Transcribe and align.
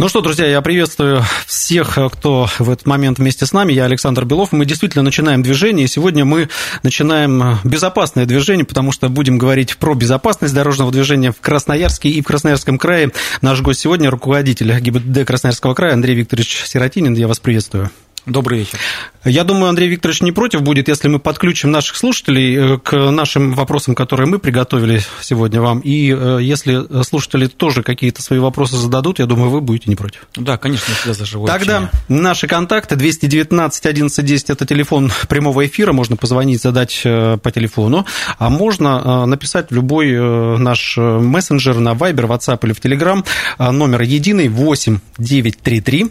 Ну 0.00 0.08
что, 0.08 0.22
друзья, 0.22 0.46
я 0.46 0.62
приветствую 0.62 1.22
всех, 1.44 1.98
кто 2.12 2.48
в 2.58 2.70
этот 2.70 2.86
момент 2.86 3.18
вместе 3.18 3.44
с 3.44 3.52
нами. 3.52 3.74
Я 3.74 3.84
Александр 3.84 4.24
Белов. 4.24 4.50
Мы 4.50 4.64
действительно 4.64 5.02
начинаем 5.02 5.42
движение. 5.42 5.84
И 5.84 5.88
сегодня 5.88 6.24
мы 6.24 6.48
начинаем 6.82 7.58
безопасное 7.64 8.24
движение, 8.24 8.64
потому 8.64 8.92
что 8.92 9.10
будем 9.10 9.36
говорить 9.36 9.76
про 9.76 9.94
безопасность 9.94 10.54
дорожного 10.54 10.90
движения 10.90 11.32
в 11.32 11.40
Красноярске 11.42 12.08
и 12.08 12.22
в 12.22 12.24
Красноярском 12.24 12.78
крае. 12.78 13.12
Наш 13.42 13.60
гость 13.60 13.80
сегодня 13.80 14.08
руководитель 14.10 14.72
ГИБДД 14.80 15.26
Красноярского 15.26 15.74
края 15.74 15.92
Андрей 15.92 16.14
Викторович 16.14 16.62
Сиротинин. 16.64 17.12
Я 17.12 17.28
вас 17.28 17.38
приветствую. 17.38 17.90
Добрый 18.26 18.58
вечер. 18.60 18.78
Я 19.24 19.44
думаю, 19.44 19.70
Андрей 19.70 19.88
Викторович 19.88 20.20
не 20.20 20.32
против 20.32 20.62
будет, 20.62 20.88
если 20.88 21.08
мы 21.08 21.18
подключим 21.18 21.70
наших 21.70 21.96
слушателей 21.96 22.74
э, 22.74 22.78
к 22.78 23.10
нашим 23.10 23.54
вопросам, 23.54 23.94
которые 23.94 24.26
мы 24.26 24.38
приготовили 24.38 25.02
сегодня 25.22 25.60
вам. 25.62 25.80
И 25.80 26.12
э, 26.12 26.38
если 26.42 27.02
слушатели 27.02 27.46
тоже 27.46 27.82
какие-то 27.82 28.22
свои 28.22 28.38
вопросы 28.38 28.76
зададут, 28.76 29.18
я 29.18 29.26
думаю, 29.26 29.50
вы 29.50 29.60
будете 29.62 29.84
не 29.88 29.96
против. 29.96 30.26
Да, 30.36 30.58
конечно, 30.58 30.94
всегда 30.94 31.14
за 31.14 31.24
живое 31.24 31.50
Тогда 31.50 31.76
общение. 31.78 32.20
наши 32.22 32.46
контакты 32.46 32.96
219 32.96 33.86
11 33.86 34.24
10 34.24 34.50
это 34.50 34.66
телефон 34.66 35.10
прямого 35.28 35.66
эфира, 35.66 35.92
можно 35.92 36.16
позвонить, 36.16 36.60
задать 36.60 37.00
э, 37.04 37.38
по 37.38 37.50
телефону, 37.50 38.06
а 38.38 38.50
можно 38.50 39.26
написать 39.26 39.70
в 39.70 39.74
любой 39.74 40.58
наш 40.58 40.96
мессенджер 40.96 41.78
на 41.78 41.92
Viber, 41.92 42.26
WhatsApp 42.26 42.58
или 42.64 42.72
в 42.72 42.80
Telegram. 42.80 43.24
Номер 43.58 44.02
единый 44.02 44.48
8 44.48 44.98
933 45.18 46.10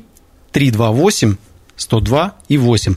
328 0.52 1.38
102 1.80 2.34
и 2.48 2.58
8. 2.58 2.96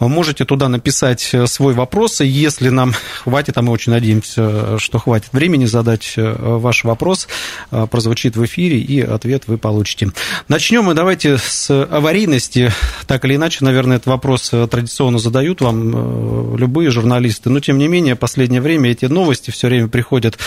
Можете 0.00 0.44
туда 0.44 0.68
написать 0.68 1.34
свой 1.46 1.74
вопрос, 1.74 2.20
и 2.20 2.26
если 2.26 2.68
нам 2.68 2.92
хватит, 3.22 3.56
а 3.56 3.62
мы 3.62 3.72
очень 3.72 3.92
надеемся, 3.92 4.78
что 4.78 4.98
хватит 4.98 5.28
времени 5.32 5.64
задать 5.64 6.14
ваш 6.16 6.84
вопрос, 6.84 7.28
прозвучит 7.70 8.36
в 8.36 8.44
эфире, 8.44 8.78
и 8.78 9.00
ответ 9.00 9.44
вы 9.46 9.58
получите. 9.58 10.10
Начнем 10.48 10.84
мы 10.84 10.94
давайте 10.94 11.38
с 11.38 11.70
аварийности. 11.70 12.72
Так 13.06 13.24
или 13.24 13.36
иначе, 13.36 13.64
наверное, 13.64 13.96
этот 13.96 14.08
вопрос 14.08 14.50
традиционно 14.70 15.18
задают 15.18 15.60
вам 15.60 16.56
любые 16.56 16.90
журналисты, 16.90 17.50
но 17.50 17.60
тем 17.60 17.78
не 17.78 17.88
менее, 17.88 18.14
в 18.14 18.18
последнее 18.18 18.60
время 18.60 18.90
эти 18.90 19.06
новости 19.06 19.50
все 19.50 19.68
время 19.68 19.88
приходят 19.88 20.38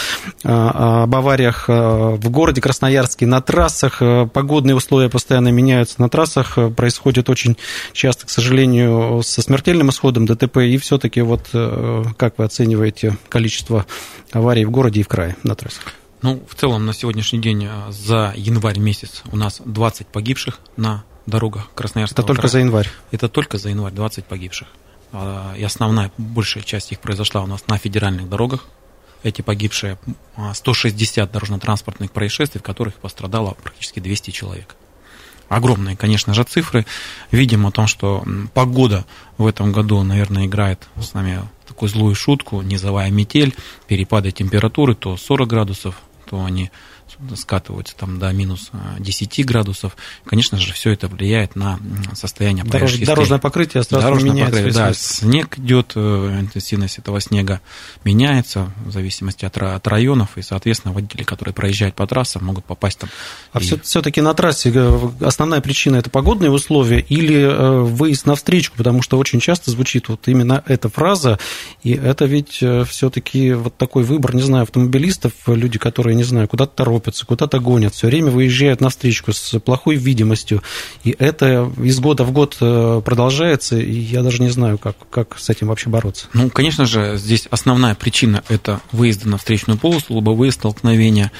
об 0.43 1.15
авариях 1.15 1.67
в 1.67 2.29
городе 2.29 2.61
Красноярске 2.61 3.25
на 3.25 3.41
трассах, 3.41 4.01
погодные 4.33 4.75
условия 4.75 5.09
постоянно 5.09 5.49
меняются 5.49 6.01
на 6.01 6.09
трассах, 6.09 6.57
происходит 6.75 7.29
очень 7.29 7.57
часто, 7.93 8.25
к 8.27 8.29
сожалению, 8.29 9.21
со 9.23 9.41
смертельным 9.41 9.89
исходом 9.89 10.25
ДТП. 10.25 10.57
И 10.57 10.77
все-таки 10.77 11.21
вот 11.21 11.47
как 11.51 12.37
вы 12.37 12.45
оцениваете 12.45 13.17
количество 13.29 13.85
аварий 14.31 14.65
в 14.65 14.71
городе 14.71 14.99
и 15.01 15.03
в 15.03 15.07
крае 15.07 15.35
на 15.43 15.55
трассах? 15.55 15.93
Ну, 16.21 16.43
в 16.49 16.55
целом, 16.55 16.85
на 16.85 16.93
сегодняшний 16.93 17.39
день 17.39 17.69
за 17.89 18.33
январь 18.35 18.79
месяц 18.79 19.21
у 19.31 19.37
нас 19.37 19.61
20 19.63 20.07
погибших 20.07 20.59
на 20.75 21.03
дорогах 21.25 21.69
Красноярского 21.75 22.21
Это 22.21 22.27
только 22.27 22.41
края. 22.41 22.51
за 22.51 22.59
январь? 22.59 22.89
Это 23.11 23.29
только 23.29 23.57
за 23.57 23.69
январь 23.69 23.93
20 23.93 24.25
погибших. 24.25 24.67
И 25.57 25.63
основная, 25.63 26.11
большая 26.17 26.63
часть 26.63 26.91
их 26.91 26.99
произошла 26.99 27.43
у 27.43 27.45
нас 27.45 27.67
на 27.67 27.77
федеральных 27.77 28.27
дорогах. 28.29 28.65
Эти 29.23 29.41
погибшие 29.41 29.97
160 30.53 31.31
дорожно-транспортных 31.31 32.11
происшествий, 32.11 32.59
в 32.59 32.63
которых 32.63 32.95
пострадало 32.95 33.55
практически 33.61 33.99
200 33.99 34.31
человек 34.31 34.75
огромные, 35.49 35.95
конечно 35.95 36.33
же, 36.33 36.43
цифры. 36.43 36.85
Видим 37.31 37.65
о 37.65 37.71
том, 37.71 37.87
что 37.87 38.23
погода 38.53 39.05
в 39.37 39.45
этом 39.45 39.71
году, 39.71 40.01
наверное, 40.03 40.45
играет 40.45 40.87
с 40.99 41.13
нами 41.13 41.41
такую 41.67 41.89
злую 41.89 42.15
шутку, 42.15 42.61
низовая 42.61 43.11
метель, 43.11 43.55
перепады 43.87 44.31
температуры, 44.31 44.95
то 44.95 45.17
40 45.17 45.47
градусов, 45.47 45.95
то 46.29 46.43
они 46.43 46.71
скатываются 47.35 47.95
там 47.95 48.19
до 48.19 48.31
минус 48.31 48.71
10 48.99 49.45
градусов. 49.45 49.95
Конечно 50.25 50.57
же, 50.57 50.73
все 50.73 50.91
это 50.91 51.07
влияет 51.07 51.55
на 51.55 51.79
состояние 52.13 52.63
Дорож, 52.63 52.97
Дорожное 52.97 53.39
покрытие 53.39 53.83
сразу 53.83 54.05
Дорожное 54.05 54.31
меняется. 54.31 54.57
Покрытие, 54.57 54.83
да, 54.83 54.93
снег 54.93 55.59
идет, 55.59 55.93
э, 55.95 56.37
интенсивность 56.39 56.99
этого 56.99 57.19
снега 57.21 57.61
меняется 58.03 58.71
в 58.85 58.91
зависимости 58.91 59.45
от, 59.45 59.57
от 59.57 59.87
районов, 59.87 60.37
и, 60.37 60.41
соответственно, 60.41 60.93
водители, 60.93 61.23
которые 61.23 61.53
проезжают 61.53 61.95
по 61.95 62.05
трассам, 62.07 62.45
могут 62.45 62.65
попасть 62.65 62.99
там. 62.99 63.09
А 63.51 63.59
и... 63.59 63.79
все-таки 63.83 64.21
на 64.21 64.33
трассе 64.33 64.71
э, 64.73 65.09
основная 65.21 65.61
причина 65.61 65.97
это 65.97 66.09
погодные 66.09 66.51
условия 66.51 66.99
или 66.99 67.37
э, 67.37 67.81
выезд 67.81 68.25
на 68.25 68.35
встречку, 68.35 68.77
потому 68.77 69.01
что 69.01 69.17
очень 69.17 69.39
часто 69.39 69.71
звучит 69.71 70.09
вот 70.09 70.27
именно 70.27 70.63
эта 70.67 70.89
фраза, 70.89 71.39
и 71.83 71.91
это 71.93 72.25
ведь 72.25 72.63
все-таки 72.87 73.53
вот 73.53 73.75
такой 73.77 74.03
выбор, 74.03 74.35
не 74.35 74.41
знаю, 74.41 74.63
автомобилистов, 74.63 75.33
люди, 75.47 75.79
которые, 75.79 76.15
не 76.15 76.23
знаю, 76.23 76.47
куда-то 76.47 76.75
торопятся, 76.75 77.06
куда-то 77.25 77.59
гонят, 77.59 77.93
все 77.93 78.07
время 78.07 78.31
выезжают 78.31 78.81
на 78.81 78.89
встречку 78.89 79.33
с 79.33 79.59
плохой 79.59 79.95
видимостью, 79.95 80.61
и 81.03 81.15
это 81.17 81.71
из 81.81 81.99
года 81.99 82.23
в 82.23 82.31
год 82.31 82.57
продолжается, 82.57 83.77
и 83.77 83.97
я 83.97 84.23
даже 84.23 84.41
не 84.41 84.49
знаю, 84.49 84.77
как, 84.77 84.95
как 85.09 85.37
с 85.39 85.49
этим 85.49 85.67
вообще 85.67 85.89
бороться. 85.89 86.27
Ну, 86.33 86.49
конечно 86.49 86.85
же, 86.85 87.17
здесь 87.17 87.47
основная 87.49 87.95
причина– 87.95 88.43
это 88.49 88.81
выезды 88.91 89.29
на 89.29 89.37
встречную 89.37 89.77
полосу, 89.77 90.13
лобовые 90.13 90.51
столкновения, 90.51 91.31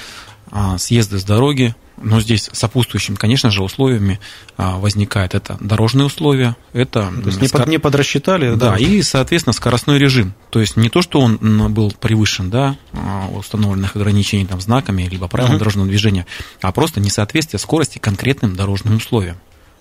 съезды 0.78 1.18
с 1.18 1.24
дороги, 1.24 1.74
но 2.00 2.20
здесь 2.20 2.48
сопутствующими, 2.52 3.16
конечно 3.16 3.50
же, 3.50 3.62
условиями 3.62 4.20
возникает 4.56 5.34
это 5.34 5.56
дорожные 5.60 6.06
условия, 6.06 6.56
это... 6.72 7.12
То 7.22 7.26
есть 7.26 7.40
не, 7.40 7.48
скор... 7.48 7.62
под, 7.62 7.70
не 7.70 7.78
подрасчитали? 7.78 8.54
Да, 8.54 8.70
да, 8.70 8.76
и, 8.76 9.02
соответственно, 9.02 9.52
скоростной 9.52 9.98
режим. 9.98 10.32
То 10.50 10.60
есть 10.60 10.76
не 10.76 10.90
то, 10.90 11.02
что 11.02 11.20
он 11.20 11.74
был 11.74 11.92
превышен, 11.92 12.50
да, 12.50 12.76
установленных 13.32 13.96
ограничений 13.96 14.46
там, 14.46 14.60
знаками, 14.60 15.02
либо 15.02 15.26
правилам 15.26 15.56
uh-huh. 15.56 15.58
дорожного 15.58 15.88
движения, 15.88 16.24
а 16.62 16.70
просто 16.70 17.00
несоответствие 17.00 17.58
скорости 17.58 17.98
конкретным 17.98 18.54
дорожным 18.54 18.96
условиям. 18.96 19.36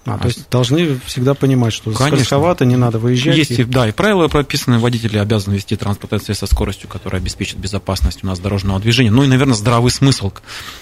А, 0.08 0.18
то 0.18 0.28
есть 0.28 0.50
должны 0.50 1.00
всегда 1.06 1.34
понимать, 1.34 1.74
что 1.74 1.94
скоростковато 1.94 2.66
не 2.66 2.76
надо 2.76 3.00
выезжать. 3.00 3.38
Есть, 3.38 3.52
и... 3.52 3.64
да, 3.64 3.88
и 3.88 3.92
правила 3.92 4.28
прописаны, 4.28 4.80
водители 4.80 5.18
обязаны 5.18 5.56
вести 5.56 5.76
транспортное 5.76 6.20
средство 6.20 6.46
со 6.46 6.54
скоростью, 6.54 6.90
которая 6.90 7.22
обеспечит 7.22 7.58
безопасность 7.58 8.24
у 8.24 8.28
нас 8.28 8.40
дорожного 8.40 8.80
движения. 8.80 9.12
Ну 9.12 9.24
и, 9.24 9.28
наверное, 9.28 9.56
здравый 9.56 9.92
смысл 9.92 10.32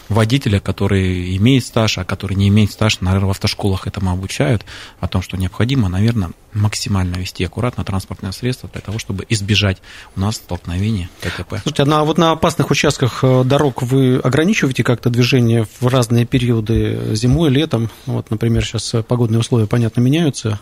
водителя, 0.09 0.59
который 0.59 1.35
имеет 1.37 1.65
стаж, 1.65 1.97
а 1.97 2.05
который 2.05 2.35
не 2.35 2.47
имеет 2.49 2.71
стаж, 2.71 3.01
наверное, 3.01 3.27
в 3.27 3.31
автошколах 3.31 3.87
этому 3.87 4.11
обучают, 4.11 4.65
о 4.99 5.07
том, 5.07 5.21
что 5.21 5.37
необходимо, 5.37 5.89
наверное, 5.89 6.31
максимально 6.53 7.17
вести 7.17 7.43
аккуратно 7.43 7.83
транспортное 7.83 8.31
средство 8.31 8.69
для 8.71 8.81
того, 8.81 8.97
чтобы 8.97 9.25
избежать 9.29 9.77
у 10.15 10.21
нас 10.21 10.35
столкновений 10.35 11.09
ДТП. 11.21 11.59
Слушайте, 11.61 11.83
а 11.83 11.85
на, 11.85 12.03
вот 12.03 12.17
на 12.17 12.31
опасных 12.31 12.71
участках 12.71 13.23
дорог 13.23 13.81
вы 13.81 14.17
ограничиваете 14.17 14.83
как-то 14.83 15.09
движение 15.09 15.67
в 15.79 15.87
разные 15.87 16.25
периоды 16.25 17.15
зимой, 17.15 17.49
летом? 17.49 17.89
Вот, 18.05 18.31
например, 18.31 18.65
сейчас 18.65 18.93
погодные 19.15 19.39
условия, 19.39 19.65
понятно, 19.65 20.01
меняются. 20.01 20.59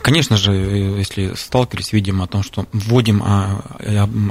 Конечно 0.00 0.38
же, 0.38 0.52
если 0.52 1.34
сталкивались, 1.34 1.92
видим 1.92 2.22
о 2.22 2.26
том, 2.26 2.42
что 2.42 2.66
вводим 2.72 3.22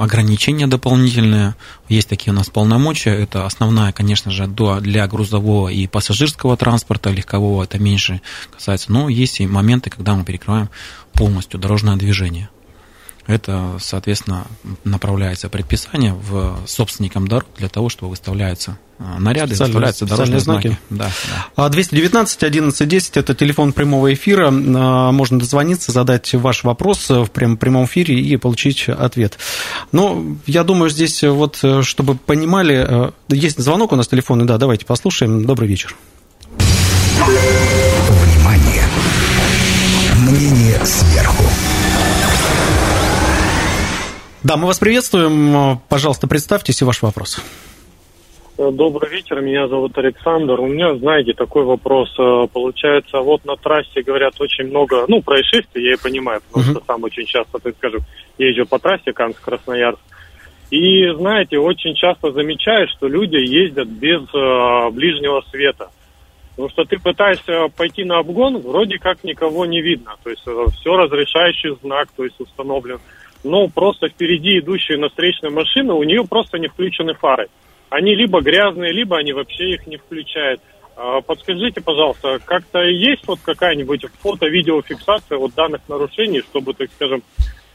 ограничения 0.02 0.66
дополнительные, 0.66 1.54
есть 1.88 2.10
такие 2.10 2.34
у 2.34 2.36
нас 2.36 2.50
полномочия, 2.50 3.12
это 3.12 3.46
основная, 3.46 3.92
конечно 3.92 4.32
же, 4.32 4.48
для 4.48 5.08
грузового 5.08 5.70
и 5.70 5.86
пассажирского 5.86 6.58
транспорта, 6.58 7.12
легкового 7.12 7.64
это 7.64 7.78
меньше 7.78 8.20
касается, 8.52 8.92
но 8.92 9.10
есть 9.10 9.40
и 9.40 9.46
моменты, 9.46 9.92
когда 9.92 10.16
мы 10.16 10.24
перекрываем 10.24 10.72
полностью 11.14 11.60
дорожное 11.60 11.98
движение. 11.98 12.50
Это, 13.28 13.78
соответственно, 13.80 14.46
направляется 14.84 15.50
предписание 15.50 16.14
в 16.14 16.60
собственникам 16.68 17.28
дорог 17.28 17.48
для 17.58 17.70
того, 17.70 17.90
чтобы 17.90 18.12
выставляются 18.12 18.78
наряды, 19.00 19.56
специальные, 19.56 19.74
выставляются 19.74 20.06
дорожные 20.06 20.40
знаки. 20.40 20.68
знаки. 20.68 20.80
Да, 20.92 21.12
да. 21.58 21.70
219 21.70 22.44
11 22.44 22.88
10 22.88 23.18
это 23.18 23.34
телефон 23.34 23.74
прямого 23.74 24.14
эфира. 24.14 24.52
Можно 24.52 25.40
дозвониться, 25.40 25.92
задать 25.92 26.34
ваш 26.36 26.64
вопрос 26.64 27.10
в 27.10 27.26
прямом 27.28 27.86
эфире 27.86 28.20
и 28.20 28.38
получить 28.38 28.88
ответ. 28.90 29.40
Но 29.92 30.24
я 30.46 30.64
думаю, 30.64 30.92
здесь 30.92 31.24
вот, 31.24 31.64
чтобы 31.82 32.16
понимали, 32.16 33.12
есть 33.30 33.60
звонок 33.60 33.92
у 33.92 33.96
нас 33.96 34.08
телефонный, 34.08 34.46
да, 34.46 34.60
давайте 34.60 34.86
послушаем. 34.86 35.46
Добрый 35.46 35.68
вечер. 35.68 35.96
Внимание! 37.26 38.84
Мнение 40.20 40.80
сверху. 40.86 41.44
Да, 44.46 44.58
мы 44.58 44.68
вас 44.68 44.78
приветствуем. 44.78 45.80
Пожалуйста, 45.90 46.28
представьтесь 46.28 46.80
и 46.80 46.86
ваш 46.86 47.02
вопрос. 47.02 47.42
Э, 48.60 48.70
Добрый 48.72 49.10
вечер, 49.10 49.42
меня 49.42 49.68
зовут 49.68 49.98
Александр. 49.98 50.60
У 50.60 50.68
меня, 50.68 50.96
знаете, 50.98 51.34
такой 51.34 51.64
вопрос. 51.64 52.14
Э, 52.20 52.46
Получается, 52.54 53.22
вот 53.22 53.44
на 53.44 53.56
трассе, 53.56 54.04
говорят, 54.04 54.40
очень 54.40 54.66
много, 54.66 55.06
ну, 55.08 55.24
происшествий, 55.24 55.86
я 55.86 55.94
и 55.94 55.98
понимаю, 55.98 56.42
потому 56.48 56.64
Мгм. 56.64 56.76
что 56.76 56.84
сам 56.86 57.04
очень 57.04 57.26
часто, 57.26 57.58
так 57.58 57.74
скажем, 57.78 58.02
езжу 58.38 58.68
по 58.68 58.78
трассе 58.78 59.14
Канск-Красноярск. 59.14 59.98
И, 60.70 61.10
знаете, 61.18 61.58
очень 61.58 61.96
часто 61.96 62.32
замечаю, 62.32 62.88
что 62.90 63.08
люди 63.08 63.38
ездят 63.38 63.88
без 63.88 64.22
э, 64.32 64.90
ближнего 64.92 65.44
света. 65.50 65.90
Потому 66.56 66.70
что 66.70 66.86
ты 66.86 66.98
пытаешься 66.98 67.68
пойти 67.76 68.06
на 68.06 68.20
обгон, 68.20 68.60
вроде 68.60 68.98
как 68.98 69.24
никого 69.24 69.66
не 69.66 69.82
видно. 69.82 70.16
То 70.24 70.30
есть 70.30 70.42
все 70.42 70.96
разрешающий 70.96 71.78
знак, 71.82 72.08
то 72.16 72.24
есть 72.24 72.40
установлен. 72.40 73.00
Но 73.44 73.68
просто 73.68 74.08
впереди 74.08 74.60
идущие 74.60 74.98
на 74.98 75.10
встречной 75.10 75.50
машины, 75.50 75.94
у 75.94 76.04
нее 76.04 76.24
просто 76.24 76.58
не 76.58 76.68
включены 76.68 77.14
фары. 77.14 77.48
Они 77.90 78.16
либо 78.16 78.42
грязные, 78.42 78.94
либо 78.94 79.18
они 79.18 79.34
вообще 79.34 79.72
их 79.72 79.86
не 79.86 79.98
включают. 79.98 80.62
А, 80.96 81.22
Подскажите, 81.22 81.82
пожалуйста, 81.82 82.40
как-то 82.44 82.80
есть 82.80 83.28
вот 83.28 83.40
какая-нибудь 83.44 84.06
фото-видеофиксация 84.22 85.38
вот 85.38 85.54
данных 85.54 85.82
нарушений, 85.90 86.42
чтобы, 86.42 86.74
так 86.74 86.90
скажем, 86.96 87.22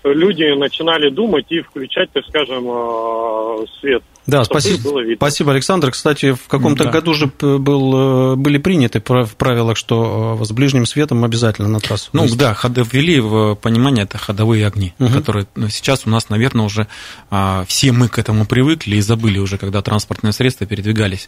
люди 0.04 0.44
начинали 0.58 1.10
думать 1.10 1.46
и 1.50 1.60
включать, 1.60 2.10
так 2.12 2.24
скажем, 2.28 2.64
э, 2.68 3.66
свет. 3.80 4.02
Да, 4.26 4.44
спасибо, 4.44 4.82
было 4.82 5.00
видно. 5.00 5.16
спасибо, 5.16 5.52
Александр. 5.52 5.90
Кстати, 5.90 6.32
в 6.32 6.46
каком-то 6.46 6.84
Да. 6.84 6.90
году 6.90 7.14
же 7.14 7.30
был, 7.40 8.32
э, 8.32 8.36
были 8.36 8.58
приняты 8.58 9.02
в 9.04 9.34
правилах, 9.36 9.76
что 9.76 10.38
э, 10.40 10.44
с 10.44 10.52
ближним 10.52 10.86
светом 10.86 11.24
обязательно 11.24 11.68
на 11.68 11.80
трассу. 11.80 12.10
Ну 12.12 12.22
выйти. 12.22 12.36
да, 12.36 12.54
ходы 12.54 12.84
ввели 12.90 13.18
в 13.20 13.56
понимание, 13.56 14.04
это 14.04 14.18
ходовые 14.18 14.66
огни, 14.66 14.94
Мгм. 14.98 15.12
которые 15.14 15.46
ну, 15.56 15.68
сейчас 15.68 16.06
у 16.06 16.10
нас, 16.10 16.28
наверное, 16.28 16.64
уже 16.66 16.86
а, 17.30 17.64
все 17.66 17.92
мы 17.92 18.08
к 18.08 18.18
этому 18.18 18.46
привыкли 18.46 18.96
и 18.96 19.00
забыли 19.00 19.38
уже, 19.38 19.58
когда 19.58 19.82
транспортные 19.82 20.32
средства 20.32 20.66
передвигались. 20.66 21.26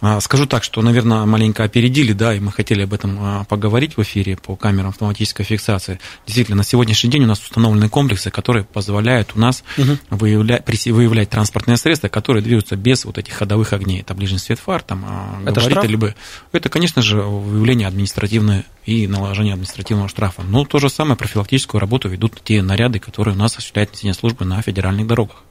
А, 0.00 0.20
Скажу 0.20 0.46
так, 0.46 0.62
что, 0.62 0.80
наверное, 0.82 1.24
маленько 1.24 1.64
опередили, 1.64 2.12
да, 2.12 2.34
и 2.34 2.40
мы 2.40 2.52
хотели 2.52 2.82
об 2.82 2.94
этом 2.94 3.18
а, 3.20 3.44
поговорить 3.44 3.96
в 3.96 4.02
эфире 4.02 4.36
по 4.36 4.54
камерам 4.54 4.90
автоматической 4.90 5.44
фиксации. 5.44 5.98
Действительно, 6.26 6.58
на 6.58 6.64
сегодняшний 6.64 7.10
день 7.10 7.24
у 7.24 7.26
нас 7.26 7.40
установлены 7.40 7.88
комплексы, 7.88 8.30
которые 8.30 8.64
позволяют 8.64 9.32
у 9.34 9.40
нас 9.40 9.64
выявлять, 10.10 10.64
выявлять 10.86 11.30
транспортные 11.30 11.76
средства, 11.76 12.08
которые 12.08 12.42
движутся 12.42 12.76
без 12.76 13.04
вот 13.04 13.18
этих 13.18 13.34
ходовых 13.34 13.72
огней. 13.72 14.00
Это 14.00 14.14
ближний 14.14 14.38
свет 14.38 14.60
фар, 14.60 14.82
там, 14.82 15.04
а, 15.06 15.40
Это 15.42 15.52
габариты, 15.52 15.70
штраф? 15.70 15.90
либо... 15.90 16.14
Это, 16.52 16.68
конечно 16.68 17.02
же, 17.02 17.20
выявление 17.20 17.88
административное 17.88 18.64
и 18.86 19.06
наложение 19.06 19.54
административного 19.54 20.08
штрафа. 20.08 20.42
Но 20.42 20.64
то 20.64 20.78
же 20.78 20.88
самое 20.88 21.16
профилактическую 21.16 21.80
работу 21.80 22.08
ведут 22.08 22.40
те 22.44 22.62
наряды, 22.62 23.00
которые 23.00 23.34
у 23.34 23.38
нас 23.38 23.52
осуществляют 23.52 23.90
службы 24.18 24.44
на 24.44 24.62
федеральных 24.62 25.06
дорогах. 25.06 25.42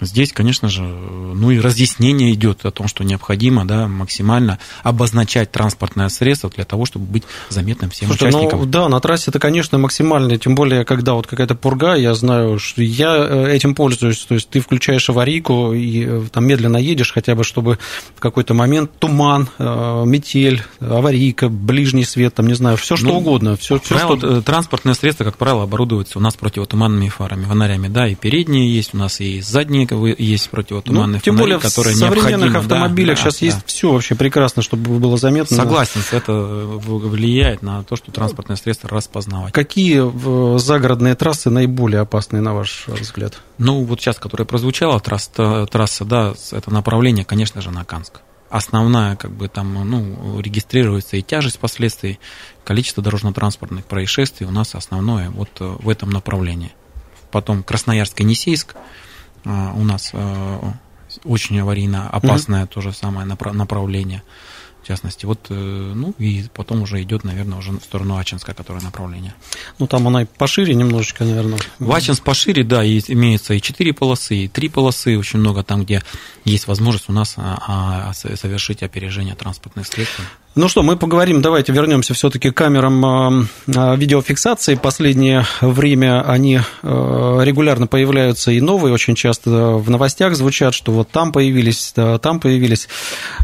Здесь, 0.00 0.32
конечно 0.32 0.68
же, 0.68 0.82
ну 0.82 1.50
и 1.50 1.58
разъяснение 1.58 2.32
идет 2.32 2.64
о 2.66 2.70
том, 2.70 2.86
что 2.86 3.02
необходимо 3.04 3.64
да, 3.64 3.88
максимально 3.88 4.58
обозначать 4.82 5.50
транспортное 5.50 6.08
средство 6.08 6.50
для 6.50 6.64
того, 6.64 6.84
чтобы 6.84 7.06
быть 7.06 7.24
заметным 7.48 7.90
всем 7.90 8.08
Слушайте, 8.08 8.36
участникам. 8.36 8.60
ну 8.60 8.66
да, 8.66 8.88
на 8.88 9.00
трассе 9.00 9.24
это, 9.28 9.38
конечно, 9.38 9.78
максимально, 9.78 10.36
тем 10.38 10.54
более, 10.54 10.84
когда 10.84 11.14
вот 11.14 11.26
какая-то 11.26 11.54
пурга, 11.54 11.94
я 11.94 12.14
знаю, 12.14 12.58
что 12.58 12.82
я 12.82 13.16
э, 13.16 13.52
этим 13.54 13.74
пользуюсь, 13.74 14.18
то 14.18 14.34
есть 14.34 14.50
ты 14.50 14.60
включаешь 14.60 15.08
аварийку 15.08 15.72
и 15.72 16.04
э, 16.06 16.22
там 16.30 16.46
медленно 16.46 16.76
едешь, 16.76 17.12
хотя 17.12 17.34
бы, 17.34 17.44
чтобы 17.44 17.78
в 18.14 18.20
какой-то 18.20 18.52
момент 18.52 18.90
туман, 18.98 19.48
э, 19.58 20.02
метель, 20.04 20.62
аварийка, 20.80 21.48
ближний 21.48 22.04
свет, 22.04 22.34
там, 22.34 22.46
не 22.46 22.54
знаю, 22.54 22.76
все 22.76 22.96
что 22.96 23.06
Ну, 23.06 23.18
угодно, 23.18 23.56
все, 23.56 23.78
все 23.80 23.94
Правило, 23.94 24.18
что... 24.18 24.42
Транспортное 24.42 24.94
средство, 24.94 25.24
как 25.24 25.36
правило, 25.38 25.62
оборудуется 25.62 26.18
у 26.18 26.22
нас 26.22 26.34
противотуманными 26.34 27.08
фарами, 27.08 27.44
фонарями, 27.44 27.88
да, 27.88 28.06
и 28.08 28.14
передние 28.14 28.74
есть 28.74 28.94
у 28.94 28.98
нас, 28.98 29.20
и 29.20 29.40
задние 29.40 29.85
бы, 29.94 30.14
есть 30.16 30.50
противотуманные 30.50 31.16
Ну, 31.16 31.20
тем 31.20 31.36
фонари, 31.36 31.54
более 31.54 31.58
в 31.58 31.62
которые 31.62 31.94
современных 31.94 32.30
необходимо, 32.30 32.52
да, 32.52 32.58
автомобилях 32.58 33.16
да, 33.16 33.22
сейчас 33.22 33.38
да. 33.38 33.46
есть 33.46 33.58
все 33.66 33.92
вообще 33.92 34.14
прекрасно, 34.14 34.62
чтобы 34.62 34.98
было 34.98 35.16
заметно. 35.16 35.56
Согласен, 35.56 36.00
это 36.10 36.32
влияет 36.32 37.62
на 37.62 37.84
то, 37.84 37.96
что 37.96 38.10
транспортное 38.10 38.56
средство 38.56 38.88
распознавать. 38.88 39.52
Какие 39.52 40.02
э, 40.02 40.58
загородные 40.58 41.14
трассы 41.14 41.50
наиболее 41.50 42.00
опасные, 42.00 42.42
на 42.42 42.54
ваш 42.54 42.88
взгляд? 42.88 43.34
Ну, 43.58 43.84
вот 43.84 44.00
сейчас, 44.00 44.18
которая 44.18 44.46
прозвучала, 44.46 45.00
трасса, 45.00 45.66
трасса, 45.66 46.04
да, 46.04 46.34
это 46.50 46.72
направление, 46.72 47.24
конечно 47.24 47.60
же, 47.60 47.70
на 47.70 47.84
Канск. 47.84 48.20
Основная, 48.48 49.16
как 49.16 49.32
бы 49.32 49.48
там, 49.48 49.74
ну, 49.88 50.40
регистрируется 50.40 51.16
и 51.16 51.22
тяжесть 51.22 51.58
последствий, 51.58 52.20
количество 52.64 53.02
дорожно-транспортных 53.02 53.84
происшествий 53.84 54.46
у 54.46 54.50
нас 54.50 54.74
основное 54.74 55.30
вот 55.30 55.50
э, 55.60 55.64
в 55.64 55.88
этом 55.88 56.10
направлении. 56.10 56.72
Потом 57.32 57.62
Красноярск-Енисейск 57.62 58.74
а, 58.74 58.78
у 59.74 59.84
нас 59.84 60.10
э, 60.12 60.60
очень 61.24 61.58
аварийно 61.60 62.08
опасное 62.10 62.66
то 62.66 62.80
же 62.80 62.92
самое 62.92 63.26
напра- 63.26 63.52
направление. 63.52 64.22
В 64.82 64.88
частности, 64.88 65.26
вот, 65.26 65.46
э, 65.50 65.54
ну, 65.54 66.14
и 66.18 66.44
потом 66.54 66.82
уже 66.82 67.02
идет, 67.02 67.24
наверное, 67.24 67.58
уже 67.58 67.72
в 67.72 67.80
сторону 67.82 68.16
Ачинска, 68.18 68.54
которое 68.54 68.80
направление. 68.80 69.34
Ну, 69.80 69.88
там 69.88 70.06
она 70.06 70.22
и 70.22 70.26
пошире 70.26 70.74
немножечко, 70.76 71.24
наверное. 71.24 71.58
Вачинс 71.80 72.20
пошире, 72.20 72.62
да, 72.62 72.84
есть, 72.84 73.10
имеется 73.10 73.54
и 73.54 73.60
4 73.60 73.92
полосы, 73.94 74.36
и 74.44 74.48
3 74.48 74.68
полосы, 74.68 75.18
очень 75.18 75.40
много 75.40 75.64
там, 75.64 75.82
где 75.82 76.02
есть 76.44 76.68
возможность 76.68 77.08
у 77.08 77.12
нас 77.12 77.34
а, 77.36 77.58
а, 78.10 78.14
со- 78.14 78.36
совершить 78.36 78.84
опережение 78.84 79.34
транспортных 79.34 79.88
средств. 79.88 80.20
Ну 80.56 80.68
что, 80.68 80.82
мы 80.82 80.96
поговорим, 80.96 81.42
давайте 81.42 81.70
вернемся 81.74 82.14
все-таки 82.14 82.50
к 82.50 82.56
камерам 82.56 83.04
э, 83.04 83.46
э, 83.66 83.96
видеофиксации. 83.98 84.74
Последнее 84.74 85.44
время 85.60 86.22
они 86.26 86.60
э, 86.82 87.38
регулярно 87.42 87.86
появляются 87.86 88.50
и 88.52 88.62
новые, 88.62 88.94
очень 88.94 89.14
часто 89.14 89.50
в 89.50 89.90
новостях 89.90 90.34
звучат, 90.34 90.72
что 90.72 90.92
вот 90.92 91.10
там 91.10 91.30
появились, 91.30 91.92
там 92.22 92.40
появились. 92.40 92.88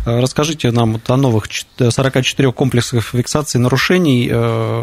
Э, 0.07 0.21
Расскажите 0.21 0.71
нам 0.71 1.03
о 1.07 1.17
новых 1.19 1.49
чет- 1.49 1.93
44 1.93 2.51
комплексах 2.51 3.05
фиксации 3.05 3.59
нарушений, 3.59 4.33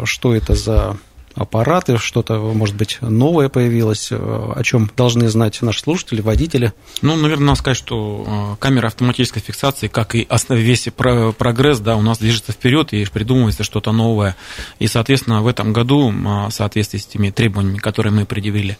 что 0.04 0.32
это 0.32 0.54
за 0.54 0.98
аппараты, 1.40 1.96
что-то, 1.96 2.38
может 2.38 2.76
быть, 2.76 2.98
новое 3.00 3.48
появилось, 3.48 4.08
э, 4.12 4.16
о 4.16 4.62
чем 4.62 4.90
должны 4.94 5.28
знать 5.30 5.60
наши 5.62 5.80
слушатели, 5.80 6.20
водители. 6.20 6.74
Ну, 7.00 7.16
наверное, 7.16 7.46
надо 7.46 7.58
сказать, 7.58 7.78
что 7.78 8.24
э, 8.26 8.56
камера 8.60 8.88
автоматической 8.88 9.40
фиксации, 9.40 9.88
как 9.88 10.14
и 10.14 10.26
весь 10.50 10.88
про- 10.94 11.32
прогресс, 11.32 11.78
да, 11.80 11.96
у 11.96 12.02
нас 12.02 12.18
движется 12.18 12.52
вперед 12.52 12.92
и 12.92 13.06
придумывается 13.06 13.64
что-то 13.64 13.90
новое. 13.92 14.36
И, 14.80 14.86
соответственно, 14.86 15.40
в 15.40 15.46
этом 15.46 15.72
году, 15.72 16.10
м, 16.10 16.48
в 16.48 16.50
соответствии 16.50 16.98
с 16.98 17.06
теми 17.06 17.30
требованиями, 17.30 17.78
которые 17.78 18.12
мы 18.12 18.26
предъявили 18.26 18.76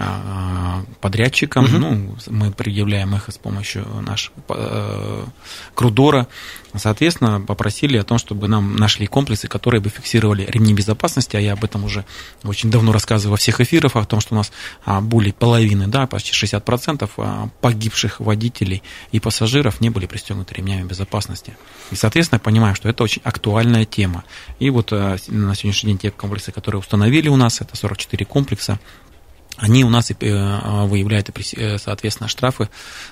а, 0.00 0.84
подрядчикам, 1.00 1.66
ну, 1.68 2.16
мы 2.28 2.52
предъявляем 2.52 3.16
их 3.16 3.28
с 3.28 3.36
помощью 3.36 3.84
нашего 4.06 4.32
э, 4.48 5.24
Крудора, 5.74 6.28
соответственно, 6.76 7.40
попросили 7.40 7.98
о 7.98 8.04
том, 8.04 8.16
чтобы 8.18 8.46
нам 8.46 8.76
нашли 8.76 9.08
комплексы, 9.08 9.48
которые 9.48 9.80
бы 9.80 9.90
фиксировали 9.90 10.46
ремни 10.48 10.72
безопасности, 10.72 11.34
а 11.34 11.40
я 11.40 11.54
об 11.54 11.64
этом 11.64 11.82
уже 11.82 12.04
очень 12.44 12.70
давно 12.70 12.92
рассказываю 12.92 13.32
во 13.32 13.36
всех 13.38 13.60
эфирах, 13.60 13.96
о 13.96 14.04
том, 14.04 14.20
что 14.20 14.34
у 14.34 14.38
нас 14.38 14.52
а, 14.84 15.00
более 15.00 15.32
половины, 15.32 15.88
да, 15.88 16.06
почти 16.06 16.32
60% 16.32 17.10
а, 17.16 17.48
погибших 17.60 18.20
водителей 18.20 18.84
и 19.10 19.18
пассажиров 19.18 19.80
не 19.80 19.90
были 19.90 20.06
пристегнуты 20.06 20.54
ремнями 20.54 20.86
безопасности. 20.86 21.56
И, 21.90 21.96
соответственно, 21.96 22.38
понимаем, 22.38 22.76
что 22.76 22.88
это 22.88 23.02
очень 23.02 23.22
актуальная 23.24 23.84
тема. 23.84 24.22
И 24.60 24.70
вот 24.70 24.92
а, 24.92 25.16
на 25.26 25.56
сегодняшний 25.56 25.88
день 25.90 25.98
те 25.98 26.10
комплексы, 26.12 26.52
которые 26.52 26.78
установили 26.78 27.28
у 27.28 27.36
нас, 27.36 27.60
это 27.60 27.76
44 27.76 28.24
комплекса, 28.26 28.78
они 29.58 29.84
у 29.84 29.90
нас 29.90 30.10
э, 30.10 30.14
выявляют, 30.86 31.28
и, 31.28 31.32
прес- 31.32 31.54
э, 31.54 31.78
соответственно, 31.78 32.28
штрафы, 32.28 32.68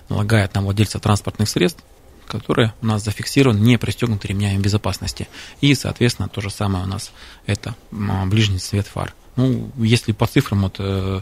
налагают 0.09 0.55
на 0.55 0.63
владельца 0.63 0.99
транспортных 0.99 1.49
средств, 1.49 1.83
которые 2.27 2.73
у 2.83 2.87
нас 2.87 3.05
зафиксированы, 3.05 3.59
не 3.59 3.79
пристегнуты 3.79 4.29
ремнями 4.29 4.61
безопасности. 4.61 5.29
И, 5.61 5.75
соответственно, 5.75 6.29
то 6.29 6.41
же 6.41 6.51
самое 6.51 6.85
у 6.85 6.89
нас 6.89 7.13
это 7.47 7.75
ближний 7.91 8.59
свет 8.59 8.87
фар. 8.87 9.15
Ну, 9.37 9.71
если 9.77 10.13
по 10.13 10.27
цифрам, 10.27 10.63
вот, 10.63 10.77
э, 10.79 11.21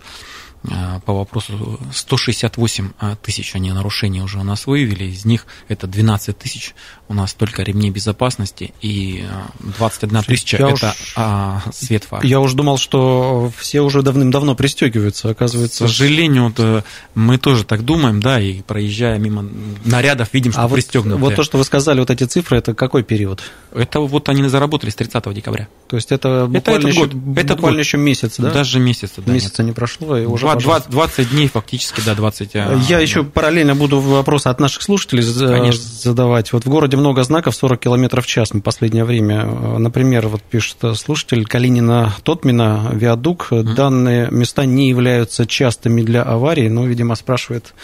по 1.04 1.12
вопросу 1.12 1.78
168 1.92 2.92
тысяч 3.22 3.54
они 3.54 3.72
нарушений 3.72 4.22
уже 4.22 4.38
у 4.38 4.44
нас 4.44 4.66
выявили, 4.66 5.04
из 5.04 5.24
них 5.24 5.46
это 5.68 5.86
12 5.86 6.36
тысяч 6.38 6.74
у 7.08 7.14
нас 7.14 7.34
только 7.34 7.62
ремней 7.62 7.90
безопасности 7.90 8.72
и 8.80 9.24
э, 9.28 9.70
21 9.78 10.22
тысяча 10.22 10.56
Я 10.56 10.68
это 10.70 10.88
уж- 10.90 11.12
а, 11.16 11.62
свет 11.72 12.04
фар. 12.04 12.24
Я 12.24 12.40
уже 12.40 12.56
думал, 12.56 12.78
что 12.78 13.52
все 13.58 13.82
уже 13.82 14.00
давным-давно 14.02 14.54
пристегиваются, 14.54 15.28
К 15.28 15.30
оказывается. 15.32 15.86
сожалению, 15.86 16.44
вот, 16.44 16.54
э, 16.58 16.82
мы 17.14 17.36
тоже 17.36 17.64
так 17.64 17.84
думаем, 17.84 18.20
да, 18.20 18.40
и 18.40 18.62
проезжая 18.62 19.18
мимо 19.18 19.46
нарядов, 19.84 20.30
видим, 20.32 20.52
что 20.52 20.62
А 20.62 20.66
вот, 20.68 20.76
пристегнуты. 20.76 21.20
вот 21.20 21.34
то, 21.34 21.42
что 21.42 21.58
вы 21.58 21.64
сказали, 21.64 22.00
вот 22.00 22.08
эти 22.10 22.24
цифры, 22.24 22.56
это 22.56 22.72
какой 22.74 23.02
период? 23.02 23.42
Это 23.74 24.00
вот 24.00 24.28
они 24.30 24.48
заработали 24.48 24.88
с 24.90 24.94
30 24.94 25.34
декабря. 25.34 25.68
То 25.88 25.96
есть 25.96 26.10
это 26.10 26.46
буквально, 26.48 26.78
этот 26.88 26.90
еще, 26.90 27.00
год, 27.06 27.08
этот 27.36 27.56
буквально 27.56 27.76
год. 27.78 27.84
еще 27.84 27.98
месяц, 27.98 28.36
да? 28.38 28.50
Даже 28.50 28.80
месяца, 28.80 29.20
да. 29.20 29.30
Месяца 29.32 29.62
не 29.62 29.72
прошло, 29.72 30.16
и 30.16 30.24
уже. 30.24 30.53
20, 30.62 30.90
20 30.90 31.30
дней 31.30 31.48
фактически, 31.48 32.00
да, 32.04 32.14
20. 32.14 32.56
а, 32.56 32.80
Я 32.88 32.96
да. 32.96 33.02
еще 33.02 33.24
параллельно 33.24 33.74
буду 33.74 34.00
вопросы 34.00 34.48
от 34.48 34.60
наших 34.60 34.82
слушателей 34.82 35.22
Конечно. 35.24 35.82
задавать. 35.82 36.52
Вот 36.52 36.64
в 36.64 36.68
городе 36.68 36.96
много 36.96 37.22
знаков, 37.22 37.54
40 37.54 37.80
километров 37.80 38.24
в 38.24 38.28
час 38.28 38.52
в 38.52 38.60
последнее 38.60 39.04
время. 39.04 39.44
Например, 39.44 40.28
вот 40.28 40.42
пишет 40.42 40.76
слушатель 40.96 41.46
Калинина 41.46 42.14
Тотмина, 42.22 42.90
Виадук. 42.92 43.48
Данные 43.50 44.28
места 44.30 44.64
не 44.64 44.88
являются 44.88 45.46
частыми 45.46 46.02
для 46.02 46.22
аварий, 46.22 46.68
но, 46.68 46.86
видимо, 46.86 47.14
спрашивает 47.14 47.74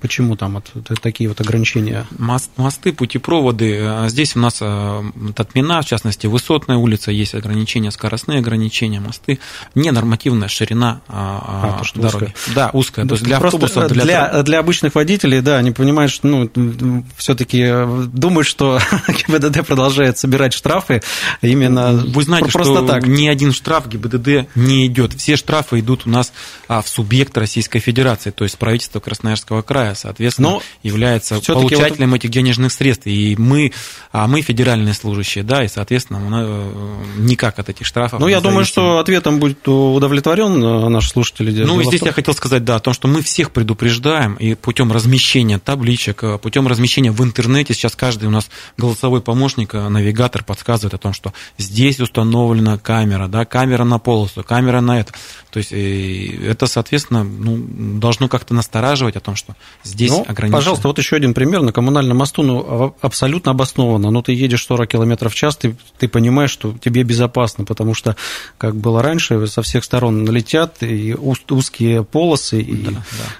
Почему 0.00 0.36
там 0.36 0.54
вот 0.54 1.00
такие 1.00 1.28
вот 1.28 1.40
ограничения? 1.40 2.06
Мост, 2.18 2.50
мосты, 2.56 2.92
путепроводы. 2.92 3.78
А 3.80 4.08
здесь 4.08 4.36
у 4.36 4.38
нас 4.38 4.58
а, 4.60 5.04
Татмина, 5.34 5.82
в 5.82 5.86
частности, 5.86 6.28
высотная 6.28 6.76
улица, 6.76 7.10
есть 7.10 7.34
ограничения, 7.34 7.90
скоростные 7.90 8.38
ограничения, 8.38 9.00
мосты. 9.00 9.40
Ненормативная 9.74 10.46
ширина 10.46 11.00
а, 11.08 11.78
а, 11.80 11.84
то, 11.84 12.00
дороги. 12.00 12.24
Узкая. 12.24 12.54
Да, 12.54 12.70
узкая. 12.72 13.06
То 13.06 13.14
есть 13.14 13.24
для 13.24 13.38
автобусов, 13.38 13.90
для... 13.90 14.04
Для, 14.04 14.42
для 14.44 14.58
обычных 14.60 14.94
водителей, 14.94 15.40
да, 15.40 15.56
они 15.56 15.72
понимают, 15.72 16.12
что, 16.12 16.28
ну, 16.28 17.04
все-таки 17.16 17.62
э, 17.62 18.04
думают, 18.12 18.46
что 18.46 18.78
ГИБДД 19.08 19.66
продолжает 19.66 20.16
собирать 20.16 20.52
штрафы 20.52 21.02
именно 21.42 21.92
Вы 21.92 22.22
знаете, 22.22 22.52
просто 22.52 22.74
что 22.78 22.86
так. 22.86 23.06
ни 23.06 23.26
один 23.26 23.52
штраф 23.52 23.88
ГИБДД 23.88 24.48
не 24.54 24.86
идет. 24.86 25.14
Все 25.14 25.36
штрафы 25.36 25.80
идут 25.80 26.06
у 26.06 26.10
нас 26.10 26.32
в 26.68 26.84
субъект 26.86 27.36
Российской 27.36 27.80
Федерации, 27.80 28.30
то 28.30 28.44
есть 28.44 28.58
правительство 28.58 29.00
Красноярского 29.00 29.62
края, 29.62 29.87
соответственно, 29.94 30.50
Но 30.50 30.62
является 30.82 31.40
получателем 31.40 32.10
вот... 32.10 32.16
этих 32.16 32.30
денежных 32.30 32.72
средств. 32.72 33.06
И 33.06 33.36
мы, 33.36 33.72
а 34.12 34.26
мы 34.26 34.42
федеральные 34.42 34.94
служащие, 34.94 35.44
да, 35.44 35.64
и, 35.64 35.68
соответственно, 35.68 36.18
мы 36.18 36.38
э, 36.40 37.04
никак 37.18 37.58
от 37.58 37.68
этих 37.68 37.86
штрафов. 37.86 38.20
Ну, 38.20 38.28
я 38.28 38.40
думаю, 38.40 38.64
что 38.64 38.98
ответом 38.98 39.38
будет 39.38 39.66
удовлетворен 39.66 40.62
э, 40.62 40.88
наш 40.88 41.10
слушатель. 41.10 41.64
Ну, 41.64 41.82
здесь 41.82 42.02
я 42.02 42.12
хотел 42.12 42.34
сказать, 42.34 42.64
да, 42.64 42.76
о 42.76 42.80
том, 42.80 42.94
что 42.94 43.08
мы 43.08 43.22
всех 43.22 43.52
предупреждаем, 43.52 44.34
и 44.34 44.54
путем 44.54 44.92
размещения 44.92 45.58
табличек, 45.58 46.22
э, 46.24 46.38
путем 46.38 46.66
размещения 46.66 47.10
в 47.10 47.22
интернете, 47.22 47.74
сейчас 47.74 47.96
каждый 47.96 48.26
у 48.26 48.30
нас 48.30 48.50
голосовой 48.76 49.20
помощник, 49.20 49.74
навигатор 49.74 50.44
подсказывает 50.44 50.94
о 50.94 50.98
том, 50.98 51.12
что 51.12 51.32
здесь 51.58 52.00
установлена 52.00 52.78
камера, 52.78 53.28
да, 53.28 53.44
камера 53.44 53.84
на 53.84 53.98
полосу, 53.98 54.42
камера 54.42 54.80
на 54.80 55.00
это. 55.00 55.12
То 55.50 55.58
есть 55.58 55.72
это, 55.72 56.66
соответственно, 56.66 57.24
ну, 57.24 57.56
должно 57.98 58.28
как-то 58.28 58.54
настораживать 58.54 59.16
о 59.16 59.20
том, 59.20 59.34
что 59.34 59.56
здесь 59.84 60.10
ну, 60.10 60.24
ограничено. 60.26 60.58
Пожалуйста, 60.58 60.88
вот 60.88 60.98
еще 60.98 61.16
один 61.16 61.34
пример. 61.34 61.62
На 61.62 61.72
коммунальном 61.72 62.16
мосту 62.16 62.42
ну, 62.42 62.94
абсолютно 63.00 63.52
обоснованно. 63.52 64.10
Ну, 64.10 64.22
ты 64.22 64.32
едешь 64.32 64.64
40 64.64 64.88
км 64.88 65.28
в 65.28 65.34
час, 65.34 65.56
ты, 65.56 65.76
ты 65.98 66.08
понимаешь, 66.08 66.50
что 66.50 66.74
тебе 66.78 67.02
безопасно, 67.02 67.64
потому 67.64 67.94
что, 67.94 68.16
как 68.58 68.76
было 68.76 69.02
раньше, 69.02 69.46
со 69.46 69.62
всех 69.62 69.84
сторон 69.84 70.24
налетят, 70.24 70.82
и 70.82 71.14
узкие 71.14 72.04
полосы, 72.04 72.60
и 72.60 72.76
да, 72.76 72.90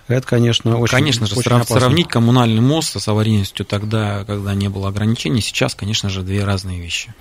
да. 0.08 0.16
это, 0.16 0.26
конечно, 0.26 0.78
очень 0.78 0.94
Конечно 0.94 1.26
же, 1.26 1.36
очень 1.36 1.52
опасно. 1.52 1.80
сравнить 1.80 2.08
коммунальный 2.08 2.60
мост 2.60 3.00
с 3.00 3.08
аварийностью 3.08 3.64
тогда, 3.64 4.24
когда 4.24 4.54
не 4.54 4.68
было 4.68 4.88
ограничений, 4.88 5.40
сейчас, 5.40 5.74
конечно 5.74 6.08
же, 6.08 6.22
две 6.22 6.44
разные 6.44 6.80
вещи. 6.80 7.14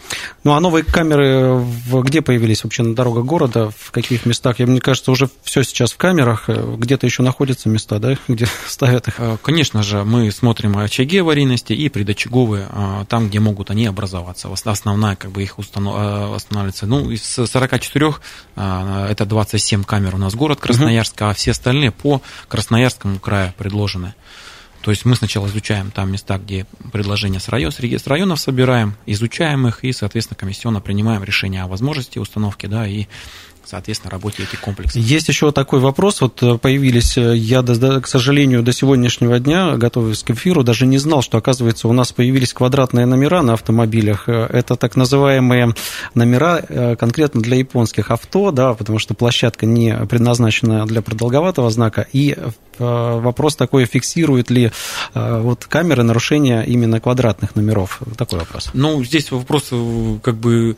Ну, 0.43 0.53
а 0.53 0.59
новые 0.59 0.83
камеры 0.83 1.63
где 1.91 2.21
появились 2.21 2.63
вообще 2.63 2.83
на 2.83 2.95
дорогах 2.95 3.25
города, 3.25 3.71
в 3.77 3.91
каких 3.91 4.25
местах? 4.25 4.59
Я, 4.59 4.67
мне 4.67 4.81
кажется, 4.81 5.11
уже 5.11 5.29
все 5.43 5.63
сейчас 5.63 5.91
в 5.91 5.97
камерах, 5.97 6.49
где-то 6.49 7.05
еще 7.05 7.23
находятся 7.23 7.69
места, 7.69 7.99
да, 7.99 8.17
где 8.27 8.47
ставят 8.67 9.06
их? 9.07 9.19
Э, 9.19 9.37
конечно 9.41 9.83
же, 9.83 10.03
мы 10.03 10.31
смотрим 10.31 10.77
очаги 10.77 11.19
аварийности 11.19 11.73
и 11.73 11.89
предочаговые, 11.89 12.67
э, 12.69 13.05
там, 13.07 13.29
где 13.29 13.39
могут 13.39 13.71
они 13.71 13.85
образоваться. 13.85 14.49
Основная, 14.51 15.15
как 15.15 15.31
бы, 15.31 15.43
их 15.43 15.59
устанавливается. 15.59 16.85
Э, 16.85 16.89
ну, 16.89 17.09
из 17.11 17.23
44 17.23 18.15
это 18.55 19.25
27 19.25 19.83
камер 19.83 20.15
у 20.15 20.17
нас 20.17 20.35
город 20.35 20.59
Красноярск, 20.59 21.21
а 21.21 21.33
все 21.33 21.51
остальные 21.51 21.91
по 21.91 22.21
Красноярскому 22.47 23.19
краю 23.19 23.53
предложены. 23.57 24.13
То 24.81 24.91
есть 24.91 25.03
мы 25.03 25.15
сначала 25.15 25.47
изучаем 25.47 25.91
там 25.91 26.11
места, 26.11 26.37
где 26.37 26.65
предложения 26.93 27.39
с, 27.39 27.49
район, 27.49 27.71
с 27.71 28.07
районов 28.07 28.39
собираем, 28.39 28.95
изучаем 29.05 29.67
их 29.67 29.83
и, 29.83 29.91
соответственно, 29.91 30.37
комиссионно 30.37 30.79
принимаем 30.79 31.23
решение 31.23 31.63
о 31.63 31.67
возможности 31.67 32.19
установки, 32.19 32.67
да, 32.67 32.87
и 32.87 33.07
соответственно, 33.67 34.11
работе 34.11 34.43
этих 34.43 34.61
комплексов. 34.61 35.01
Есть 35.01 35.27
еще 35.27 35.51
такой 35.51 35.79
вопрос, 35.79 36.21
вот 36.21 36.41
э, 36.41 36.57
появились, 36.57 37.17
э, 37.17 37.35
я, 37.35 37.61
к 37.61 38.07
сожалению, 38.07 38.63
до 38.63 38.71
сегодняшнего 38.71 39.39
дня, 39.39 39.75
готовясь 39.75 40.23
к 40.23 40.31
эфиру, 40.31 40.63
даже 40.63 40.85
не 40.85 40.97
знал, 40.97 41.21
что, 41.21 41.37
оказывается, 41.37 41.87
у 41.87 41.93
нас 41.93 42.11
появились 42.11 42.53
квадратные 42.53 43.05
номера 43.05 43.41
на 43.41 43.53
автомобилях. 43.53 44.29
Э, 44.29 44.47
это 44.51 44.75
так 44.75 44.95
называемые 44.95 45.73
номера 46.13 46.95
конкретно 46.97 47.41
для 47.41 47.57
японских 47.57 48.11
авто, 48.11 48.51
да, 48.51 48.73
потому 48.73 48.99
что 48.99 49.13
площадка 49.13 49.65
не 49.65 49.93
предназначена 50.05 50.85
для 50.85 51.01
продолговатого 51.01 51.69
знака, 51.69 52.07
и 52.13 52.35
вопрос 52.79 53.55
такой, 53.55 53.85
фиксирует 53.85 54.49
ли 54.51 54.71
вот 55.13 55.65
камеры 55.65 56.03
нарушения 56.03 56.61
именно 56.61 56.99
квадратных 56.99 57.55
номеров? 57.55 57.99
Такой 58.17 58.39
вопрос. 58.39 58.69
Ну, 58.73 59.03
здесь 59.03 59.31
вопрос 59.31 59.71
как 60.21 60.35
бы 60.35 60.77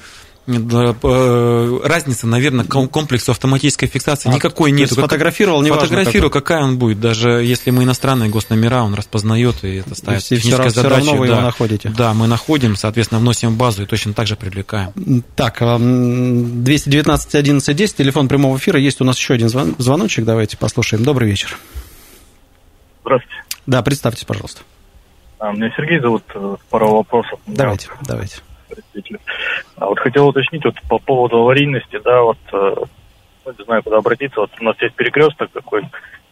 Э, 0.50 1.80
разница, 1.84 2.26
наверное, 2.26 2.66
комплексу 2.66 3.32
автоматической 3.32 3.88
фиксации 3.88 4.30
а, 4.30 4.34
никакой 4.34 4.72
нет. 4.72 4.90
Фотографировал, 4.90 5.62
не 5.62 5.70
Фотографировал, 5.70 6.32
какая 6.32 6.64
он 6.64 6.80
будет. 6.80 7.00
Даже 7.00 7.30
если 7.30 7.70
мы 7.70 7.84
иностранные 7.84 8.30
госномера, 8.30 8.82
он 8.82 8.96
распознает, 8.96 9.64
и 9.64 9.76
это 9.76 9.94
ставит 9.94 10.24
все, 10.24 10.38
техническая 10.38 10.70
все 10.70 10.82
задача. 10.82 11.02
Все 11.02 11.10
равно 11.12 11.22
вы 11.22 11.28
да, 11.28 11.34
его 11.34 11.46
находите. 11.46 11.90
Да, 11.90 12.14
мы 12.14 12.28
находим, 12.28 12.76
соответственно, 12.76 13.20
вносим 13.20 13.52
в 13.52 13.58
базу 13.58 13.84
и 13.84 13.86
точно 13.86 14.14
так 14.14 14.26
же 14.26 14.36
привлекаем. 14.36 14.92
Так, 15.36 15.60
219 15.60 17.36
11 17.36 17.76
10, 17.76 17.96
телефон 17.96 18.28
прямого 18.28 18.58
эфира. 18.58 18.80
Есть 18.80 19.02
у 19.02 19.04
нас 19.04 19.18
еще 19.18 19.36
один 19.36 19.50
звон, 19.50 19.76
звоночек, 19.78 20.26
давайте 20.26 20.58
послушаем. 20.58 21.04
Добрый 21.04 21.30
вечер. 21.30 21.58
Здравствуйте. 23.02 23.44
Да, 23.68 23.84
представьтесь, 23.84 24.26
пожалуйста. 24.26 24.62
А, 25.38 25.52
меня 25.52 25.72
Сергей 25.78 26.00
зовут, 26.00 26.24
э, 26.34 26.56
пару 26.70 26.96
вопросов. 26.96 27.40
Давайте, 27.46 27.90
давайте. 28.02 28.38
А 29.78 29.86
вот 29.86 30.00
хотел 30.00 30.28
уточнить 30.28 30.66
вот 30.66 30.76
по 30.88 31.00
поводу 31.00 31.38
аварийности, 31.38 32.00
да, 32.04 32.22
вот 32.22 32.38
э, 32.52 32.76
ну, 33.46 33.56
не 33.58 33.66
знаю, 33.66 33.84
куда 33.84 33.98
обратиться. 33.98 34.42
Вот 34.42 34.52
у 34.60 34.64
нас 34.64 34.76
есть 34.82 34.96
перекресток 34.96 35.52
такой 35.52 35.84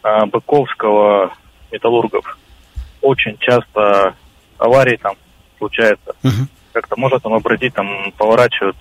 а, 0.03 0.25
Быковского 0.25 1.33
металлургов. 1.71 2.37
Очень 3.01 3.37
часто 3.39 4.15
аварии 4.57 4.97
там 4.97 5.15
случаются. 5.57 6.15
Угу. 6.23 6.47
Как-то 6.73 6.95
может 6.97 7.25
он 7.25 7.33
обратить, 7.33 7.73
там 7.73 8.11
поворачивают 8.17 8.77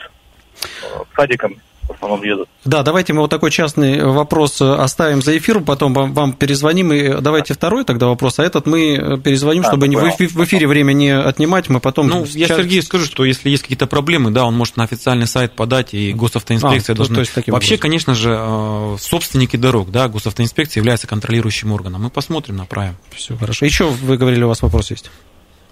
э, 0.63 0.87
садиком 1.15 1.57
в 1.89 1.93
основном 1.93 2.23
едут. 2.23 2.49
Да, 2.65 2.83
давайте 2.83 3.13
мы 3.13 3.21
вот 3.23 3.31
такой 3.31 3.51
частный 3.51 4.03
вопрос 4.05 4.61
оставим 4.61 5.23
за 5.23 5.37
эфир, 5.39 5.61
потом 5.61 5.95
вам, 5.95 6.13
вам 6.13 6.33
перезвоним, 6.33 6.93
и 6.93 7.21
давайте 7.21 7.55
второй 7.55 7.85
тогда 7.85 8.07
вопрос, 8.07 8.39
а 8.39 8.45
этот 8.45 8.67
мы 8.67 9.21
перезвоним, 9.23 9.63
а, 9.63 9.69
чтобы 9.69 9.89
не 9.89 9.97
в, 9.97 10.01
в 10.01 10.45
эфире 10.45 10.67
время 10.67 10.93
не 10.93 11.11
отнимать, 11.11 11.69
мы 11.69 11.81
потом... 11.81 12.09
Ну, 12.09 12.25
я 12.25 12.49
Сергею 12.49 12.83
скажу, 12.83 13.05
что 13.05 13.25
если 13.25 13.51
есть 13.51 13.63
какие-то 13.63 13.87
проблемы, 13.87 14.31
да, 14.31 14.45
он 14.45 14.57
может 14.57 14.77
на 14.77 14.85
официальный 14.85 15.27
сайт 15.27 15.53
подать, 15.53 15.95
и 15.95 16.13
госавтоинспекция 16.13 16.95
а, 16.95 16.97
должна... 16.97 17.17
То, 17.17 17.25
то 17.25 17.39
есть 17.39 17.49
Вообще, 17.49 17.75
образом. 17.75 17.79
конечно 17.79 18.15
же, 18.15 18.37
э, 18.37 18.97
собственники 18.99 19.57
дорог, 19.57 19.91
да, 19.91 20.09
госавтоинспекция 20.09 20.81
является 20.81 21.07
контролирующим 21.07 21.73
органом. 21.73 22.03
Мы 22.03 22.11
посмотрим, 22.11 22.57
направим. 22.57 22.97
Все 23.15 23.37
хорошо. 23.37 23.65
Еще 23.65 23.87
вы 23.87 24.17
говорили, 24.17 24.43
у 24.43 24.49
вас 24.49 24.63
вопрос 24.63 24.91
есть? 24.91 25.11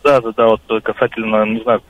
Да, 0.04 0.20
да, 0.20 0.32
да, 0.36 0.46
вот 0.46 0.60
касательно, 0.82 1.46
не 1.46 1.62
знаю, 1.62 1.82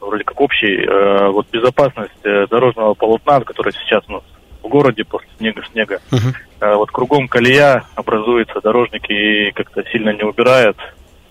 вроде 0.00 0.24
как 0.24 0.40
общий, 0.40 0.84
э, 0.84 1.30
вот 1.30 1.46
безопасность 1.50 2.12
э, 2.24 2.46
дорожного 2.48 2.94
полотна, 2.94 3.40
который 3.40 3.72
сейчас 3.72 4.02
у 4.08 4.12
нас 4.12 4.22
в 4.62 4.68
городе 4.68 5.04
после 5.04 5.28
снега 5.38 5.62
снега. 5.72 6.00
Uh-huh. 6.10 6.34
Э, 6.60 6.74
вот 6.76 6.90
кругом 6.90 7.28
колея 7.28 7.84
образуется, 7.94 8.60
дорожники 8.62 9.50
как-то 9.52 9.82
сильно 9.90 10.10
не 10.10 10.24
убирают. 10.24 10.76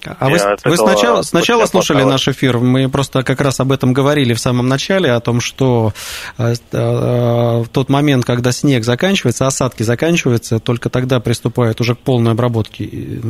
А 0.06 0.30
вы, 0.30 0.38
вы 0.64 0.78
сначала, 0.78 1.22
сначала 1.24 1.66
слушали 1.66 2.04
наш 2.04 2.28
эфир, 2.30 2.60
мы 2.60 2.88
просто 2.90 3.24
как 3.24 3.42
раз 3.42 3.60
об 3.60 3.72
этом 3.74 3.92
говорили 3.92 4.34
в 4.34 4.40
самом 4.40 4.68
начале, 4.68 5.12
о 5.12 5.20
том, 5.20 5.42
что 5.42 5.92
э, 6.38 6.54
э, 6.72 6.78
в 6.78 7.68
тот 7.70 7.90
момент, 7.90 8.24
когда 8.24 8.52
снег 8.54 8.86
заканчивается, 8.86 9.46
осадки 9.46 9.84
заканчиваются, 9.84 10.60
только 10.60 10.90
тогда 10.90 11.20
приступают 11.20 11.82
уже 11.82 11.96
к 11.96 12.00
полной 12.00 12.32
обработке 12.32 13.22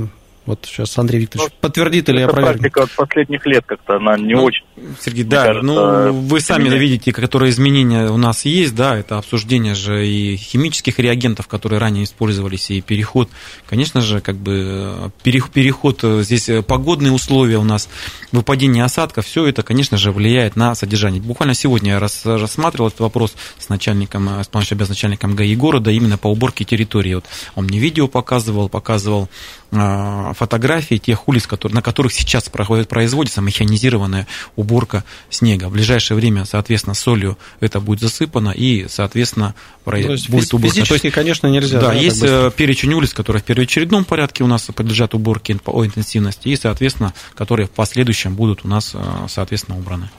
вот 0.50 0.66
сейчас 0.66 0.98
Андрей 0.98 1.20
Викторович 1.22 1.52
ну, 1.52 1.58
подтвердит 1.62 2.10
или 2.10 2.22
опровергнет. 2.22 2.74
Практика 2.74 2.84
от 2.84 2.92
последних 3.08 3.46
лет 3.46 3.64
как-то 3.68 3.98
она 3.98 4.18
не 4.18 4.34
ну, 4.34 4.46
очень. 4.46 4.66
Сергей, 5.00 5.24
да, 5.24 5.46
кажется, 5.46 5.66
ну 5.66 6.14
вы 6.14 6.42
сами 6.42 6.64
изменения. 6.64 6.80
видите, 6.80 7.14
которые 7.14 7.52
изменения 7.52 8.10
у 8.10 8.18
нас 8.18 8.46
есть, 8.46 8.76
да, 8.76 8.98
это 8.98 9.18
обсуждение 9.18 9.76
же 9.76 10.08
и 10.08 10.36
химических 10.38 11.00
реагентов, 11.00 11.48
которые 11.48 11.80
ранее 11.80 12.04
использовались, 12.04 12.72
и 12.72 12.82
переход, 12.82 13.30
конечно 13.68 14.02
же, 14.02 14.22
как 14.22 14.36
бы 14.36 15.12
переход, 15.22 16.00
э, 16.04 16.24
здесь 16.24 16.50
э, 16.50 16.62
погодные 16.62 17.12
условия 17.12 17.58
у 17.58 17.64
нас, 17.64 17.90
выпадение 18.32 18.84
осадков, 18.84 19.26
все 19.26 19.46
это, 19.46 19.64
конечно 19.64 19.98
же, 19.98 20.12
влияет 20.12 20.56
на 20.56 20.76
содержание. 20.76 21.22
Буквально 21.22 21.54
сегодня 21.54 21.94
я 21.94 22.00
рассматривал 22.00 22.88
этот 22.88 23.02
вопрос 23.02 23.36
с 23.58 23.70
начальником, 23.70 24.30
э, 24.30 24.44
с 24.44 24.90
начальником 24.90 25.36
ГАИ 25.36 25.56
города 25.56 25.92
именно 25.92 26.18
по 26.18 26.28
уборке 26.28 26.64
территории. 26.64 27.16
Вот 27.16 27.26
он 27.56 27.66
мне 27.66 27.80
видео 27.80 28.08
показывал, 28.08 28.70
показывал 28.70 29.30
фотографии 29.72 30.96
тех 30.96 31.28
улиц, 31.28 31.46
которые, 31.46 31.76
на 31.76 31.84
которых 31.84 32.12
сейчас 32.12 32.50
проходит, 32.50 32.88
производится 32.88 33.40
механизированная 33.40 34.26
уборка 34.56 34.69
уборка 34.70 35.04
снега. 35.30 35.70
В 35.70 35.72
ближайшее 35.72 36.16
время, 36.16 36.46
соответственно, 36.46 36.94
солью 36.94 37.38
это 37.60 37.80
будет 37.80 38.00
засыпано, 38.00 38.52
и, 38.52 38.88
соответственно, 38.88 39.56
То 39.84 39.96
есть 39.96 40.30
будет 40.30 40.54
уборка. 40.54 40.68
То 40.68 40.74
физически, 40.76 41.06
есть, 41.08 41.16
конечно, 41.16 41.48
нельзя. 41.48 41.80
да, 41.80 41.88
так 41.88 42.02
есть 42.02 42.22
э, 42.22 42.52
перечень 42.56 42.94
улиц, 42.94 43.14
которые 43.14 43.42
в 43.42 43.46
первоочередном 43.46 44.06
порядке 44.06 44.44
у 44.44 44.48
нас 44.48 44.68
подлежат 44.74 45.14
уборке 45.16 45.56
по 45.56 45.86
интенсивности, 45.86 46.50
и, 46.50 46.56
соответственно, 46.56 47.14
которые 47.36 47.68
в 47.68 47.72
последующем 47.72 48.36
будут 48.36 48.62
у 48.64 48.68
нас, 48.68 48.92
э, 48.94 49.00
соответственно, 49.28 49.78
убраны. 49.78 50.10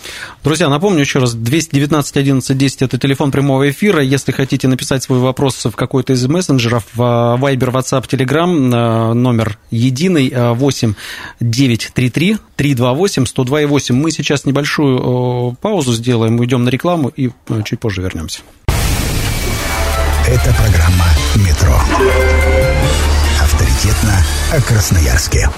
Друзья, 0.42 0.68
напомню 0.68 1.00
еще 1.00 1.20
раз, 1.20 1.34
219 1.34 2.16
11 2.16 2.58
10 2.58 2.82
это 2.82 2.98
телефон 2.98 3.30
прямого 3.30 3.70
эфира. 3.70 4.02
Если 4.02 4.32
хотите 4.32 4.66
написать 4.68 5.02
свой 5.02 5.20
вопрос 5.20 5.64
в 5.64 5.72
какой-то 5.72 6.12
из 6.12 6.26
мессенджеров, 6.26 6.84
в 6.94 7.00
Viber, 7.00 7.70
WhatsApp, 7.70 8.08
Telegram, 8.08 9.10
э, 9.10 9.14
номер 9.14 9.58
единый 9.70 10.28
э, 10.28 10.52
8 10.52 10.94
933 11.40 12.38
328 12.56 13.24
102,8. 13.24 13.92
Мы 13.92 14.10
сейчас 14.10 14.39
небольшую 14.46 15.52
э, 15.52 15.56
паузу 15.60 15.92
сделаем, 15.92 16.38
уйдем 16.38 16.64
на 16.64 16.68
рекламу 16.68 17.08
и 17.08 17.30
э, 17.48 17.62
чуть 17.64 17.80
позже 17.80 18.02
вернемся. 18.02 18.40
Это 20.26 20.54
программа 20.54 21.06
«Метро». 21.36 21.74
Авторитетно 23.40 24.24
о 24.52 24.60
Красноярске. 24.60 25.48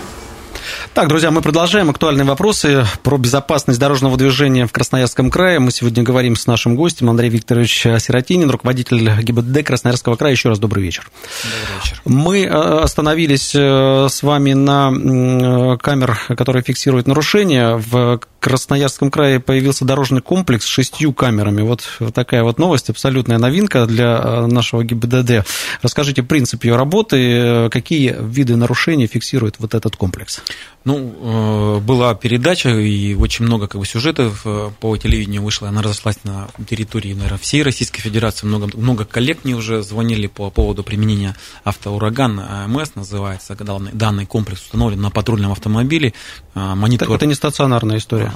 Так, 0.95 1.09
друзья, 1.09 1.31
мы 1.31 1.41
продолжаем 1.41 1.89
актуальные 1.89 2.27
вопросы 2.27 2.85
про 3.03 3.17
безопасность 3.17 3.81
дорожного 3.81 4.19
движения 4.19 4.67
в 4.67 4.73
Красноярском 4.73 5.31
крае. 5.31 5.59
Мы 5.59 5.71
сегодня 5.71 6.03
говорим 6.03 6.37
с 6.37 6.47
нашим 6.47 6.77
гостем 6.77 7.09
Андрей 7.09 7.31
Викторович 7.31 7.87
Сиротинин, 7.99 8.51
руководитель 8.51 9.11
ГИБДД 9.23 9.65
Красноярского 9.65 10.17
края. 10.17 10.35
Еще 10.35 10.51
раз 10.51 10.59
добрый 10.59 10.85
вечер. 10.85 11.11
Добрый 11.45 11.77
вечер. 11.83 12.03
Мы 12.05 12.43
э, 12.43 12.49
остановились 12.83 13.55
э, 13.55 14.09
с 14.11 14.23
вами 14.23 14.53
на 14.53 15.79
камер, 15.79 16.19
которые 16.37 16.63
фиксируют 16.63 17.07
нарушения. 17.07 17.77
В 17.79 18.21
Красноярском 18.39 19.11
крае 19.11 19.41
появился 19.41 19.87
дорожный 19.87 20.21
комплекс 20.21 20.67
с 20.67 20.69
шестью 20.69 21.15
камерами. 21.15 21.63
Вот 21.63 21.89
такая 22.13 22.43
вот 22.43 22.59
новость, 22.59 22.91
абсолютная 22.91 23.39
новинка 23.39 23.87
для 23.87 24.21
э, 24.23 24.47
нашего 24.47 24.85
ГИБДД. 24.85 25.47
Расскажите 25.81 26.23
принцип 26.23 26.65
ее 26.65 26.77
работы, 26.77 27.71
какие 27.71 28.15
виды 28.21 28.57
нарушений 28.57 29.07
фиксирует 29.07 29.55
вот 29.59 29.75
этот 29.75 29.97
комплекс. 29.97 30.43
Ну, 30.85 31.79
э, 31.79 31.81
была 31.81 32.15
передача, 32.15 32.71
и 32.71 33.15
очень 33.15 33.45
много 33.45 33.69
как 33.69 33.81
бы, 33.81 33.87
сюжетов 33.87 34.43
э, 34.45 34.71
по 34.81 34.97
телевидению 34.97 35.43
вышло. 35.43 35.69
Она 35.69 35.81
разошлась 35.83 36.19
на 36.25 36.49
территории, 36.69 37.15
наверное, 37.15 37.39
всей 37.39 37.63
Российской 37.63 38.01
Федерации. 38.01 38.47
Много, 38.47 38.69
много 38.77 39.05
коллег 39.05 39.45
мне 39.45 39.55
уже 39.55 39.83
звонили 39.83 40.27
по 40.27 40.51
поводу 40.51 40.83
применения 40.83 41.37
автоураган. 41.65 42.41
АМС 42.41 42.95
называется. 42.97 43.57
Данный, 43.93 44.27
комплекс 44.27 44.63
установлен 44.63 45.01
на 45.01 45.11
патрульном 45.11 45.53
автомобиле. 45.53 46.15
э, 46.55 46.75
Монитор... 46.75 47.09
Это, 47.09 47.17
это 47.17 47.27
не 47.27 47.35
стационарная 47.35 47.99
история. 47.99 48.33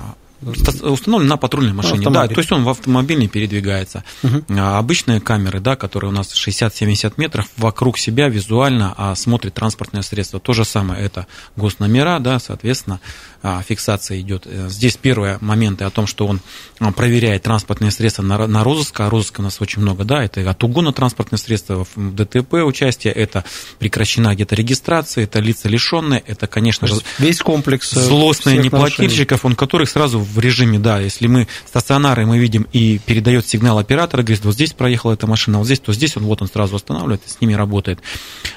Ста- 0.54 0.88
Установлен 0.90 1.28
на 1.28 1.36
патрульной 1.36 1.72
машине, 1.72 2.00
да, 2.02 2.08
Автомобиль. 2.08 2.34
то 2.34 2.40
есть 2.40 2.52
он 2.52 2.64
в 2.64 2.68
автомобиле 2.68 3.26
передвигается. 3.28 4.04
А 4.50 4.78
Обычные 4.78 5.20
камеры, 5.20 5.60
да, 5.60 5.76
которые 5.76 6.10
у 6.10 6.12
нас 6.12 6.32
60-70 6.34 7.14
метров, 7.16 7.46
вокруг 7.56 7.98
себя 7.98 8.28
визуально 8.28 8.94
а, 8.96 9.14
смотрит 9.14 9.54
транспортное 9.54 10.02
средство. 10.02 10.38
То 10.38 10.52
же 10.52 10.64
самое, 10.64 11.02
это 11.02 11.26
госномера, 11.56 12.18
да, 12.18 12.38
соответственно, 12.38 13.00
а, 13.42 13.62
фиксация 13.62 14.20
идет. 14.20 14.42
Э, 14.46 14.68
Здесь 14.68 14.96
первые 14.96 15.38
моменты 15.40 15.84
о 15.84 15.90
том, 15.90 16.06
что 16.06 16.26
он 16.26 16.40
а, 16.80 16.92
проверяет 16.92 17.42
транспортные 17.44 17.90
средства 17.90 18.22
на, 18.22 18.46
на 18.46 18.64
розыск, 18.64 19.00
а 19.00 19.08
розыска 19.08 19.40
у 19.40 19.44
нас 19.44 19.60
очень 19.60 19.82
много, 19.82 20.04
да, 20.04 20.22
это 20.22 20.48
от 20.48 20.62
угона 20.64 20.92
транспортных 20.92 21.40
средств, 21.40 21.70
в 21.70 22.14
ДТП 22.14 22.54
участие, 22.54 23.12
это 23.12 23.44
прекращена 23.78 24.34
где-то 24.34 24.54
регистрация, 24.54 25.24
это 25.24 25.40
лица 25.40 25.68
лишенные, 25.68 26.22
это, 26.26 26.46
конечно 26.46 26.86
же, 26.86 26.96
весь 27.18 27.40
комплекс 27.40 27.96
э, 27.96 28.00
злостные 28.00 28.58
неплательщиков, 28.58 29.44
он 29.44 29.54
которых 29.54 29.88
сразу 29.88 30.25
в 30.26 30.38
режиме, 30.38 30.78
да, 30.78 31.00
если 31.00 31.26
мы 31.26 31.48
стационары 31.66 32.26
мы 32.26 32.38
видим 32.38 32.66
и 32.72 32.98
передает 32.98 33.46
сигнал 33.46 33.78
оператора, 33.78 34.22
говорит, 34.22 34.44
вот 34.44 34.54
здесь 34.54 34.72
проехала 34.72 35.12
эта 35.12 35.26
машина, 35.26 35.58
вот 35.58 35.66
здесь, 35.66 35.80
то 35.80 35.92
здесь 35.92 36.16
он 36.16 36.24
вот 36.24 36.42
он 36.42 36.48
сразу 36.48 36.76
останавливает 36.76 37.22
с 37.26 37.40
ними 37.40 37.54
работает. 37.54 38.00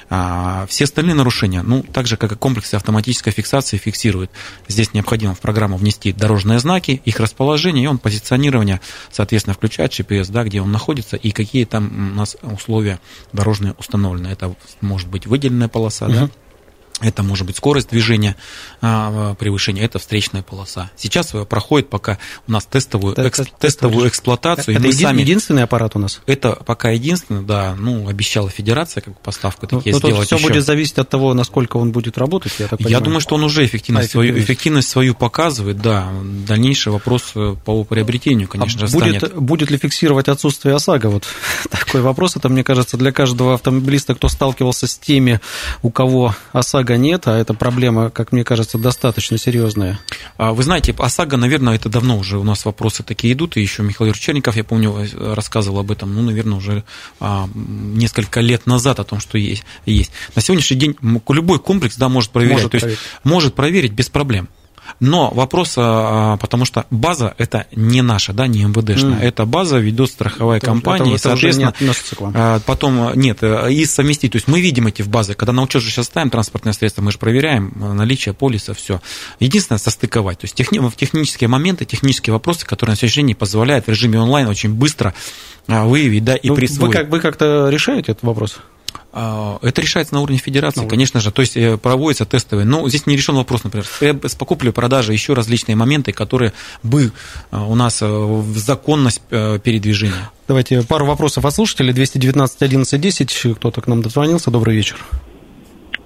А, 0.08 0.66
все 0.68 0.84
остальные 0.84 1.14
нарушения, 1.14 1.62
ну, 1.62 1.82
так 1.82 2.06
же, 2.06 2.16
как 2.16 2.32
и 2.32 2.36
комплексы 2.36 2.74
автоматической 2.74 3.32
фиксации 3.32 3.76
фиксируют. 3.76 4.30
Здесь 4.68 4.92
необходимо 4.92 5.34
в 5.34 5.40
программу 5.40 5.76
внести 5.76 6.12
дорожные 6.12 6.58
знаки, 6.58 7.00
их 7.04 7.20
расположение, 7.20 7.84
и 7.84 7.86
он 7.86 7.98
позиционирование, 7.98 8.80
соответственно, 9.10 9.54
включает 9.54 9.92
GPS, 9.92 10.30
да, 10.30 10.44
где 10.44 10.60
он 10.60 10.72
находится, 10.72 11.16
и 11.16 11.30
какие 11.30 11.64
там 11.64 12.12
у 12.12 12.16
нас 12.16 12.36
условия 12.42 13.00
дорожные 13.32 13.74
установлены. 13.78 14.28
Это 14.28 14.54
может 14.80 15.08
быть 15.08 15.26
выделенная 15.26 15.68
полоса, 15.68 16.08
да, 16.08 16.30
это 17.00 17.22
может 17.22 17.46
быть 17.46 17.56
скорость 17.56 17.90
движения, 17.90 18.36
а, 18.80 19.34
превышение, 19.34 19.84
это 19.84 19.98
встречная 19.98 20.42
полоса. 20.42 20.90
Сейчас 20.96 21.34
э, 21.34 21.44
проходит 21.44 21.88
пока 21.90 22.18
у 22.46 22.52
нас 22.52 22.64
тестовую, 22.66 23.12
Это- 23.14 23.26
экс- 23.28 23.48
тестовую 23.58 24.08
эксплуатацию. 24.08 24.74
и 24.74 24.76
Это 24.78 24.86
мы 24.86 24.92
еди- 24.92 25.02
сами- 25.04 25.20
единственный 25.20 25.62
аппарат 25.62 25.96
у 25.96 25.98
нас? 25.98 26.20
это 26.26 26.52
пока 26.66 26.90
единственное, 26.90 27.42
да, 27.42 27.74
ну, 27.78 28.08
обещала 28.08 28.50
федерация 28.50 29.00
как 29.00 29.18
поставку 29.20 29.66
Ну, 29.70 29.78
такие 29.78 29.92
ну, 29.94 29.98
сделать 29.98 30.26
все 30.26 30.36
еще. 30.36 30.46
будет 30.48 30.64
зависеть 30.64 30.98
от 30.98 31.08
того, 31.08 31.34
насколько 31.34 31.76
он 31.78 31.92
будет 31.92 32.18
работать, 32.18 32.52
я 32.58 32.66
так 32.68 32.80
Я 32.80 32.84
понимаю. 32.86 33.04
думаю, 33.04 33.20
что 33.20 33.34
он 33.36 33.44
уже 33.44 33.64
эффективность, 33.64 34.08
А, 34.08 34.12
свою, 34.12 34.30
эффективность. 34.32 34.50
эффективность 34.50 34.88
свою 34.88 35.14
показывает, 35.14 35.80
да. 35.80 36.08
Дальнейший 36.46 36.92
вопрос 36.92 37.32
э, 37.34 37.56
по 37.64 37.84
приобретению, 37.84 38.48
конечно 38.48 38.84
А 38.84 38.86
же, 38.86 38.92
будет, 38.92 39.16
станет. 39.18 39.36
будет 39.36 39.70
ли 39.70 39.78
фиксировать 39.78 40.28
отсутствие 40.28 40.74
ОСАГО? 40.74 41.08
Вот 41.10 41.24
такой 41.70 42.00
вопрос. 42.02 42.36
Это, 42.36 42.48
мне 42.48 42.62
кажется, 42.64 42.96
для 42.96 43.12
каждого 43.12 43.54
автомобилиста, 43.54 44.14
кто 44.14 44.28
сталкивался 44.28 44.86
с 44.86 44.98
теми, 44.98 45.40
у 45.82 45.90
кого 45.90 46.34
ОСАГО 46.52 46.89
нет, 46.96 47.26
а 47.26 47.36
эта 47.38 47.54
проблема, 47.54 48.10
как 48.10 48.32
мне 48.32 48.44
кажется, 48.44 48.78
достаточно 48.78 49.38
серьезная. 49.38 49.98
А, 50.36 50.52
Вы 50.52 50.62
знаете, 50.62 50.94
ОСАГО, 50.96 51.36
наверное, 51.36 51.74
это 51.74 51.88
давно 51.88 52.18
уже 52.18 52.38
у 52.38 52.44
нас 52.44 52.64
вопросы 52.64 53.02
такие 53.02 53.32
идут, 53.32 53.56
и 53.56 53.60
еще 53.60 53.82
Михаил 53.82 54.08
Юрьевич 54.08 54.24
Черников, 54.24 54.56
я 54.56 54.64
помню, 54.64 54.94
э, 54.96 55.34
рассказывал 55.34 55.80
об 55.80 55.90
этом, 55.90 56.14
ну, 56.14 56.22
наверное, 56.22 56.58
уже 56.58 56.84
а, 57.20 57.48
несколько 57.54 58.40
лет 58.40 58.66
назад 58.66 59.00
о 59.00 59.04
том, 59.04 59.20
что 59.20 59.38
есть. 59.38 59.64
есть. 59.86 60.12
На 60.34 60.42
сегодняшний 60.42 60.76
день 60.76 60.96
любой 61.28 61.58
комплекс, 61.58 61.96
да, 61.96 62.08
может 62.08 62.30
проверять, 62.30 62.58
Может 62.58 62.70
то 62.70 62.76
есть 62.76 62.82
проверить. 62.84 63.00
может 63.24 63.54
проверить 63.54 63.92
без 63.92 64.08
проблем. 64.08 64.48
Но 64.98 65.30
вопрос, 65.30 65.74
а, 65.76 66.36
потому 66.38 66.64
что 66.64 66.86
база 66.90 67.34
это 67.38 67.66
не 67.74 68.02
наша, 68.02 68.32
да, 68.32 68.46
не 68.46 68.64
МВДшная, 68.64 69.16
Мгм. 69.16 69.22
это 69.22 69.46
база 69.46 69.78
ведет 69.78 70.10
страховая 70.10 70.58
Это- 70.58 70.66
компания, 70.66 70.96
это- 70.96 71.04
и, 71.04 71.14
это 71.14 71.28
не 71.28 71.32
соответственно, 71.32 71.68
относится 71.68 72.16
к 72.16 72.20
вам. 72.20 72.32
а, 72.36 72.60
Потом, 72.66 73.12
нет, 73.14 73.38
э, 73.42 73.72
и 73.72 73.84
совместить. 73.86 74.32
То 74.32 74.36
есть 74.36 74.48
мы 74.48 74.60
видим 74.60 74.86
эти 74.86 75.02
в 75.02 75.08
базе. 75.08 75.34
Когда 75.34 75.52
на 75.52 75.62
учет 75.62 75.82
же 75.82 75.90
сейчас 75.90 76.06
ставим 76.06 76.30
транспортное 76.30 76.72
средство, 76.72 77.02
мы 77.02 77.12
же 77.12 77.18
проверяем 77.18 77.72
э, 77.80 77.92
наличие 77.92 78.34
полиса, 78.34 78.74
все. 78.74 79.00
Единственное, 79.38 79.78
состыковать. 79.78 80.38
То 80.38 80.44
есть 80.46 80.54
техни- 80.54 80.78
в 80.80 80.94
технические 80.96 81.48
моменты, 81.48 81.84
технические 81.84 82.32
вопросы, 82.32 82.66
которые 82.66 82.92
на 82.92 82.96
сегодняшний 82.96 83.20
день 83.22 83.26
не 83.28 83.34
позволяют 83.34 83.86
в 83.86 83.88
режиме 83.88 84.18
онлайн 84.20 84.48
очень 84.48 84.72
быстро 84.74 85.14
а, 85.68 85.84
выявить, 85.84 86.24
да, 86.24 86.34
и 86.34 86.48
Ну, 86.48 86.54
вы, 86.54 86.60
присвоить. 86.60 86.92
как, 86.92 87.10
вы 87.10 87.20
как-то 87.20 87.68
решаете 87.68 88.12
этот 88.12 88.24
вопрос? 88.24 88.56
А, 89.12 89.58
Это 89.62 89.80
решается 89.82 90.14
на 90.14 90.20
уровне 90.20 90.38
федерации, 90.38 90.80
Ну, 90.80 90.88
конечно 90.88 91.20
же. 91.20 91.30
То 91.30 91.42
есть 91.42 91.56
э, 91.56 91.76
проводятся 91.76 92.24
тестовые. 92.24 92.64
Но 92.66 92.88
здесь 92.88 93.06
не 93.06 93.16
решен 93.16 93.34
вопрос, 93.34 93.64
например, 93.64 93.86
с- 93.86 94.34
покупкой, 94.34 94.72
продажей, 94.72 95.14
еще 95.14 95.32
различные 95.34 95.76
моменты, 95.76 96.12
которые 96.12 96.52
бы 96.82 97.12
э, 97.50 97.56
у 97.58 97.74
нас 97.74 98.02
э, 98.02 98.06
в 98.06 98.56
законность 98.58 99.20
передвижения. 99.30 100.30
Давайте 100.48 100.82
пару 100.82 101.06
вопросов 101.06 101.44
от 101.44 101.54
слушателей. 101.54 101.92
219 101.92 102.62
11 102.62 103.00
10. 103.00 103.56
Кто-то 103.56 103.80
к 103.80 103.86
нам 103.86 104.02
дозвонился. 104.02 104.50
Добрый 104.50 104.74
вечер. 104.76 104.96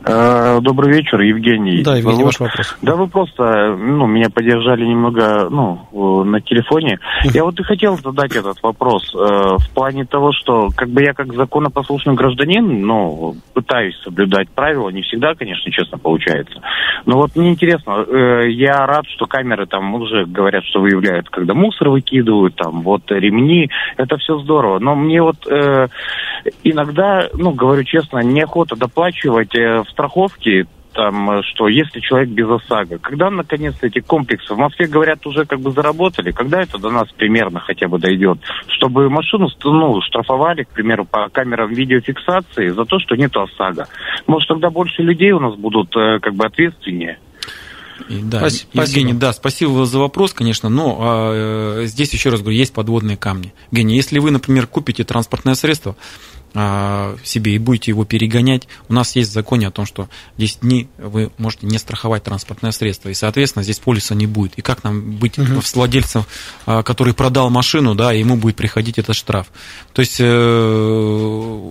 Э, 0.07 0.59
Добрый 0.61 0.93
вечер, 0.93 1.21
Евгений. 1.21 1.83
Да, 1.83 1.97
Евгений, 1.97 2.25
Вот. 2.25 2.39
ваш 2.39 2.41
вопрос. 2.41 2.77
Да 2.83 2.95
вы 2.97 3.09
просто, 3.09 3.75
ну, 3.77 4.07
меня 4.07 4.29
поддержали 4.29 4.85
немного, 4.85 5.49
ну, 5.51 5.81
э, 5.93 6.29
на 6.29 6.41
телефоне. 6.41 6.99
Я 7.25 7.45
вот 7.45 7.59
и 7.59 7.63
хотел 7.63 7.97
задать 7.97 8.37
этот 8.37 8.63
вопрос 8.63 9.15
э, 9.15 9.19
в 9.19 9.71
плане 9.75 10.05
того, 10.05 10.33
что, 10.33 10.69
как 10.77 10.91
бы 10.91 11.03
я 11.03 11.15
как 11.15 11.33
законопослушный 11.33 12.15
гражданин, 12.15 12.83
ну, 12.87 13.37
пытаюсь 13.55 13.97
соблюдать 14.03 14.51
правила, 14.51 14.91
не 14.91 15.03
всегда, 15.03 15.35
конечно, 15.35 15.71
честно 15.73 15.97
получается. 15.97 16.61
Но 17.07 17.17
вот 17.17 17.35
мне 17.35 17.51
интересно, 17.51 18.05
э, 18.07 18.51
я 18.51 18.87
рад, 18.87 19.07
что 19.07 19.27
камеры 19.27 19.67
там 19.67 19.95
уже 19.95 20.27
говорят, 20.27 20.65
что 20.65 20.81
выявляют, 20.81 21.31
когда 21.31 21.55
мусор 21.55 21.89
выкидывают, 21.89 22.55
там, 22.57 22.83
вот 22.83 23.11
ремни, 23.11 23.71
это 23.97 24.19
все 24.19 24.39
здорово. 24.39 24.79
Но 24.81 24.95
мне 24.95 25.23
вот 25.23 25.47
э, 25.51 25.89
иногда, 26.63 27.29
ну, 27.33 27.53
говорю 27.53 27.85
честно, 27.85 28.19
неохота 28.19 28.77
доплачивать 28.77 29.55
э, 29.57 29.83
в 29.83 29.94
страховке 29.95 30.67
там, 30.95 31.31
э, 31.31 31.43
что 31.43 31.69
если 31.69 32.01
человек 32.01 32.31
без 32.31 32.49
ОСАГО, 32.49 32.99
когда 32.99 33.31
наконец 33.31 33.75
эти 33.83 34.01
комплексы 34.01 34.55
в 34.55 34.57
Москве, 34.57 34.87
говорят, 34.87 35.27
уже 35.27 35.45
как 35.45 35.61
бы 35.61 35.73
заработали, 35.73 36.31
когда 36.31 36.63
это 36.63 36.79
до 36.79 36.91
нас 36.91 37.09
примерно 37.17 37.61
хотя 37.61 37.89
бы 37.89 37.99
дойдет, 37.99 38.39
чтобы 38.69 39.11
машину 39.11 39.49
ну, 39.65 40.01
штрафовали, 40.03 40.63
к 40.63 40.69
примеру, 40.69 41.05
по 41.05 41.29
камерам 41.29 41.73
видеофиксации 41.73 42.69
за 42.69 42.85
то, 42.85 42.99
что 42.99 43.17
нет 43.17 43.37
ОСАГО. 43.37 43.89
Может, 44.27 44.49
тогда 44.49 44.71
больше 44.71 45.03
людей 45.03 45.33
у 45.33 45.41
нас 45.41 45.55
будут 45.57 45.95
э, 45.97 46.21
как 46.21 46.35
бы 46.35 46.47
ответственнее. 46.47 47.19
И, 48.09 48.21
да, 48.23 48.41
Спасибо. 48.41 48.83
Евгений, 48.83 49.13
да, 49.13 49.33
спасибо 49.33 49.87
за 49.87 49.99
вопрос, 50.01 50.35
конечно, 50.35 50.69
но 50.69 50.99
а, 51.01 51.83
э, 51.83 51.87
здесь 51.87 52.13
еще 52.13 52.31
раз 52.31 52.41
говорю, 52.41 52.57
есть 52.57 52.75
подводные 52.75 53.17
камни. 53.17 53.53
Евгений, 53.71 53.95
если 53.95 54.19
вы, 54.19 54.33
например, 54.33 54.67
купите 54.67 55.05
транспортное 55.05 55.55
средство, 55.55 55.97
себе 56.55 57.57
и 57.57 57.59
будете 57.59 57.91
его 57.91 58.05
перегонять, 58.05 58.69
у 58.89 58.93
нас 58.95 59.17
есть 59.17 59.31
в 59.31 59.33
законе 59.33 59.67
о 59.67 59.71
том, 59.73 59.87
что 59.87 60.09
10 60.39 60.61
дней 60.61 60.89
вы 60.99 61.33
можете 61.37 61.67
не 61.67 61.79
страховать 61.79 62.23
транспортное 62.23 62.71
средство, 62.71 63.09
и, 63.09 63.15
соответственно, 63.15 63.65
здесь 63.65 63.81
полиса 63.81 64.15
не 64.15 64.27
будет. 64.27 64.55
И 64.55 64.63
как 64.63 64.85
нам 64.85 65.17
быть 65.17 65.37
угу. 65.37 65.61
с 65.61 65.75
владельцем, 65.75 66.25
а, 66.67 66.85
который 66.85 67.13
продал 67.13 67.51
машину, 67.51 67.97
да, 67.97 68.13
ему 68.13 68.37
будет 68.37 68.55
приходить 68.57 68.99
этот 68.99 69.17
штраф. 69.17 69.49
То 69.93 70.01
есть, 70.01 70.17
э, 70.21 70.25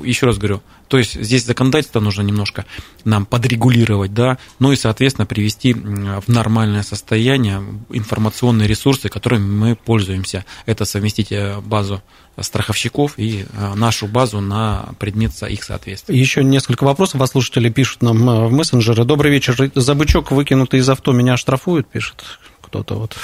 еще 0.03 0.25
раз 0.25 0.37
говорю, 0.37 0.61
то 0.93 0.99
есть 0.99 1.19
здесь 1.19 1.43
законодательство 1.43 1.99
нужно 1.99 2.21
немножко 2.21 2.67
нам 3.03 3.25
подрегулировать, 3.25 4.13
да, 4.13 4.37
ну 4.59 4.71
и, 4.71 4.75
соответственно, 4.75 5.25
привести 5.25 5.73
в 5.73 6.27
нормальное 6.27 6.83
состояние 6.83 7.63
информационные 7.89 8.67
ресурсы, 8.67 9.09
которыми 9.09 9.43
мы 9.43 9.75
пользуемся. 9.75 10.45
Это 10.67 10.85
совместить 10.85 11.31
э, 11.31 11.59
базу 11.61 12.03
страховщиков 12.39 13.17
и 13.17 13.47
э, 13.51 13.73
нашу 13.73 14.05
базу 14.05 14.39
на 14.39 14.89
предмет 14.99 15.31
их 15.41 15.63
соответствия. 15.63 16.15
Еще 16.15 16.43
несколько 16.43 16.83
вопросов. 16.83 17.19
Вас 17.19 17.31
слушатели 17.31 17.69
пишут 17.69 18.03
нам 18.03 18.29
э, 18.29 18.47
в 18.49 18.51
мессенджеры. 18.51 19.03
Добрый 19.03 19.31
вечер. 19.31 19.71
За 19.73 19.95
бычок, 19.95 20.29
выкинутый 20.29 20.79
из 20.79 20.87
авто, 20.87 21.11
меня 21.11 21.37
штрафуют, 21.37 21.87
пишет 21.87 22.23
кто-то 22.61 22.93
вот. 22.93 23.17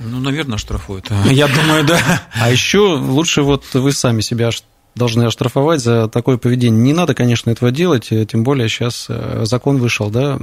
Ну, 0.00 0.20
наверное, 0.20 0.58
штрафуют. 0.58 1.10
Я 1.30 1.48
думаю, 1.48 1.82
да. 1.86 1.98
А 2.34 2.50
еще 2.50 2.80
лучше 2.80 3.40
вот 3.40 3.64
вы 3.72 3.92
сами 3.92 4.20
себя 4.20 4.50
должны 4.96 5.24
оштрафовать 5.24 5.80
за 5.80 6.08
такое 6.08 6.38
поведение. 6.38 6.80
Не 6.80 6.92
надо, 6.94 7.14
конечно, 7.14 7.50
этого 7.50 7.70
делать, 7.70 8.10
э, 8.10 8.24
тем 8.24 8.42
более 8.42 8.68
сейчас 8.68 9.06
э, 9.08 9.42
закон 9.44 9.76
вышел, 9.76 10.10
да, 10.10 10.38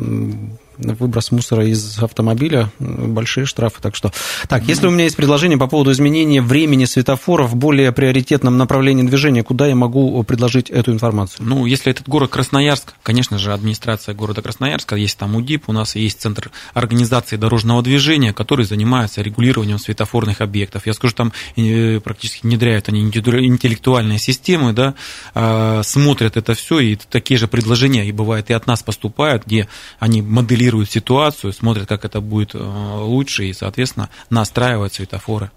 выброс 0.77 1.31
мусора 1.31 1.65
из 1.65 2.01
автомобиля, 2.01 2.71
большие 2.79 3.45
штрафы, 3.45 3.81
так 3.81 3.95
что... 3.95 4.11
Так, 4.47 4.63
если 4.63 4.87
у 4.87 4.91
меня 4.91 5.05
есть 5.05 5.15
предложение 5.15 5.57
по 5.57 5.67
поводу 5.67 5.91
изменения 5.91 6.41
времени 6.41 6.85
светофоров 6.85 7.51
в 7.51 7.55
более 7.55 7.91
приоритетном 7.91 8.57
направлении 8.57 9.03
движения, 9.03 9.43
куда 9.43 9.67
я 9.67 9.75
могу 9.75 10.21
предложить 10.23 10.69
эту 10.69 10.91
информацию? 10.91 11.45
Ну, 11.45 11.65
если 11.65 11.91
этот 11.91 12.07
город 12.07 12.31
Красноярск, 12.31 12.93
конечно 13.03 13.37
же, 13.37 13.53
администрация 13.53 14.15
города 14.15 14.41
Красноярска, 14.41 14.95
есть 14.95 15.17
там 15.17 15.35
УДИП, 15.35 15.69
у 15.69 15.73
нас 15.73 15.95
есть 15.95 16.21
Центр 16.21 16.51
организации 16.73 17.37
дорожного 17.37 17.81
движения, 17.83 18.33
который 18.33 18.65
занимается 18.65 19.21
регулированием 19.21 19.79
светофорных 19.79 20.41
объектов. 20.41 20.87
Я 20.87 20.93
скажу, 20.93 21.13
там 21.15 21.33
э, 21.55 21.99
практически 21.99 22.45
внедряют 22.45 22.89
они 22.89 23.01
интеллектуальные 23.01 24.19
системы, 24.19 24.73
да, 24.73 24.95
а, 25.33 25.81
смотрят 25.83 26.37
это 26.37 26.53
все, 26.53 26.79
и 26.79 26.95
такие 26.95 27.37
же 27.37 27.47
предложения, 27.47 28.07
и 28.07 28.11
бывает, 28.11 28.49
и 28.49 28.53
от 28.53 28.67
нас 28.67 28.83
поступают, 28.83 29.45
где 29.45 29.67
они 29.99 30.21
моделируют 30.21 30.62
ситуацию, 30.85 31.53
смотрят, 31.53 31.87
как 31.87 32.05
это 32.05 32.21
будет 32.21 32.55
э, 32.55 32.57
лучше, 32.57 33.45
и, 33.45 33.53
соответственно, 33.53 34.09
настраивают 34.29 34.93
светофоры. 34.93 35.51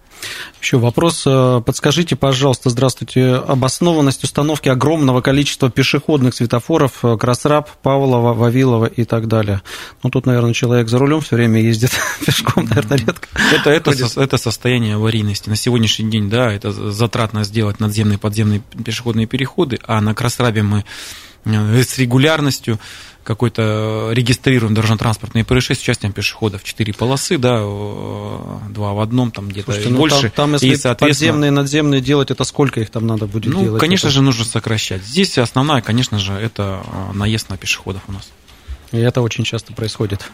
Еще 0.61 0.79
вопрос. 0.79 1.25
Э, 1.27 1.63
подскажите, 1.65 2.17
пожалуйста, 2.17 2.71
здравствуйте, 2.71 3.35
обоснованность 3.35 4.25
установки 4.25 4.69
огромного 4.69 5.21
количества 5.21 5.71
пешеходных 5.71 6.35
светофоров 6.35 7.05
э, 7.05 7.17
Красраб, 7.17 7.71
Павлова, 7.83 8.35
Вавилова 8.35 8.87
и 8.87 9.05
так 9.05 9.29
далее. 9.29 9.63
Ну, 10.03 10.11
тут, 10.11 10.27
наверное, 10.27 10.55
человек 10.55 10.89
за 10.89 10.99
рулем 10.99 11.21
все 11.21 11.37
время 11.37 11.61
ездит 11.61 11.91
пешком, 12.27 12.65
наверное, 12.65 12.99
редко. 12.99 13.29
Это, 13.53 13.71
это, 13.71 13.93
со, 14.09 14.21
это 14.21 14.39
состояние 14.39 14.97
аварийности. 14.97 15.49
На 15.49 15.57
сегодняшний 15.57 16.11
день, 16.11 16.29
да, 16.29 16.53
это 16.53 16.73
затратно 16.73 17.45
сделать 17.45 17.81
надземные 17.81 18.19
подземные 18.19 18.61
пешеходные 18.85 19.27
переходы, 19.27 19.79
а 19.87 20.01
на 20.01 20.15
Красрабе 20.15 20.63
мы 20.63 20.85
с 21.45 21.99
регулярностью 21.99 22.81
какой-то 23.27 24.11
регистрируем 24.13 24.73
дорожно-транспортные 24.73 25.45
происшествия 25.45 25.75
с 25.75 25.81
участием 25.81 26.13
пешеходов. 26.13 26.63
Четыре 26.63 26.95
полосы, 26.95 27.37
да, 27.37 27.59
два 27.59 28.95
в 28.95 29.01
одном, 29.01 29.33
там 29.33 29.49
где-то 29.49 29.73
Слушайте, 29.73 29.91
ну, 29.91 29.99
больше. 29.99 30.23
Там, 30.23 30.31
там 30.31 30.53
если 30.55 30.69
и, 30.69 30.77
соответственно... 30.77 31.33
подземные, 31.33 31.51
надземные 31.51 32.01
делать, 32.01 32.31
это 32.31 32.45
сколько 32.45 32.81
их 32.81 32.91
там 32.91 33.07
надо 33.07 33.27
будет 33.27 33.53
ну, 33.53 33.63
делать? 33.63 33.81
конечно 33.81 34.07
это? 34.07 34.15
же, 34.15 34.23
нужно 34.23 34.45
сокращать. 34.45 35.03
Здесь 35.03 35.37
основная, 35.39 35.83
конечно 35.83 36.19
же, 36.19 36.33
это 36.33 36.83
а, 36.87 37.13
наезд 37.13 37.51
на 37.51 37.57
пешеходов 37.57 38.03
у 38.07 38.13
нас. 38.13 38.31
И 38.93 38.99
это 38.99 39.21
очень 39.21 39.45
часто 39.45 39.73
происходит. 39.73 40.25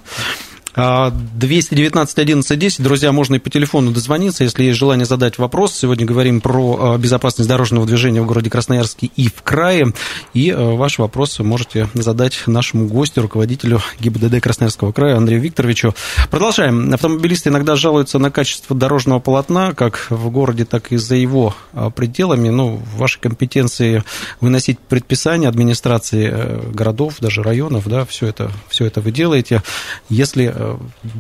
219 0.75 2.19
11 2.19 2.59
10. 2.59 2.83
Друзья, 2.83 3.13
можно 3.13 3.35
и 3.35 3.39
по 3.39 3.51
телефону 3.51 3.91
дозвониться, 3.91 4.45
если 4.45 4.65
есть 4.65 4.79
желание 4.79 5.05
задать 5.05 5.37
вопрос. 5.37 5.75
Сегодня 5.77 6.07
говорим 6.07 6.41
про 6.41 6.95
а, 6.95 6.99
безопасность 6.99 7.49
дорожного 7.49 7.87
движения 7.87 8.23
в 8.23 8.27
городе 8.27 8.49
Красноярске 8.49 9.11
и 9.15 9.29
в 9.29 9.43
крае. 9.43 9.93
И 10.33 10.51
а, 10.51 10.75
ваш 10.75 10.99
вопрос 10.99 11.39
можете 11.41 11.89
задать 11.93 12.45
нашему 12.47 12.87
гостю, 12.87 13.21
руководителю 13.23 13.83
ГИБДД 14.01 14.41
Красноярского 14.41 14.93
края 14.93 15.19
Андрею 15.19 15.43
Викторовичу. 15.43 15.95
Продолжаем. 16.31 16.93
Автомобилисты 16.95 17.51
иногда 17.51 17.77
жалуются 17.77 18.19
на 18.19 18.31
качество 18.31 18.75
дорожного 18.75 19.21
полотна, 19.21 19.75
как 19.75 20.07
в 20.09 20.31
городе, 20.31 20.65
так 20.65 20.91
и 20.91 20.97
за 20.97 21.17
его 21.17 21.55
а, 21.75 21.91
пределами. 21.91 22.49
Ну, 22.49 22.77
в 22.77 22.97
вашей 22.97 23.21
компетенции 23.21 24.03
выносить 24.41 24.79
предписания 24.79 25.49
администрации 25.49 26.31
э, 26.33 26.71
городов, 26.73 27.17
даже 27.21 27.43
районов, 27.43 27.87
да, 27.89 28.07
все 28.07 28.27
это, 28.27 28.51
все 28.69 28.87
это 28.87 29.01
вы 29.01 29.11
делаете. 29.11 29.63
Если 30.09 30.53
Э, 30.62 30.62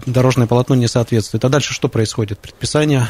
дорожное 0.06 0.46
полотно 0.46 0.74
не 0.74 0.88
соответствует. 0.88 1.44
А 1.44 1.48
дальше 1.48 1.74
что 1.74 1.88
происходит? 1.88 2.38
Предписание 2.38 3.06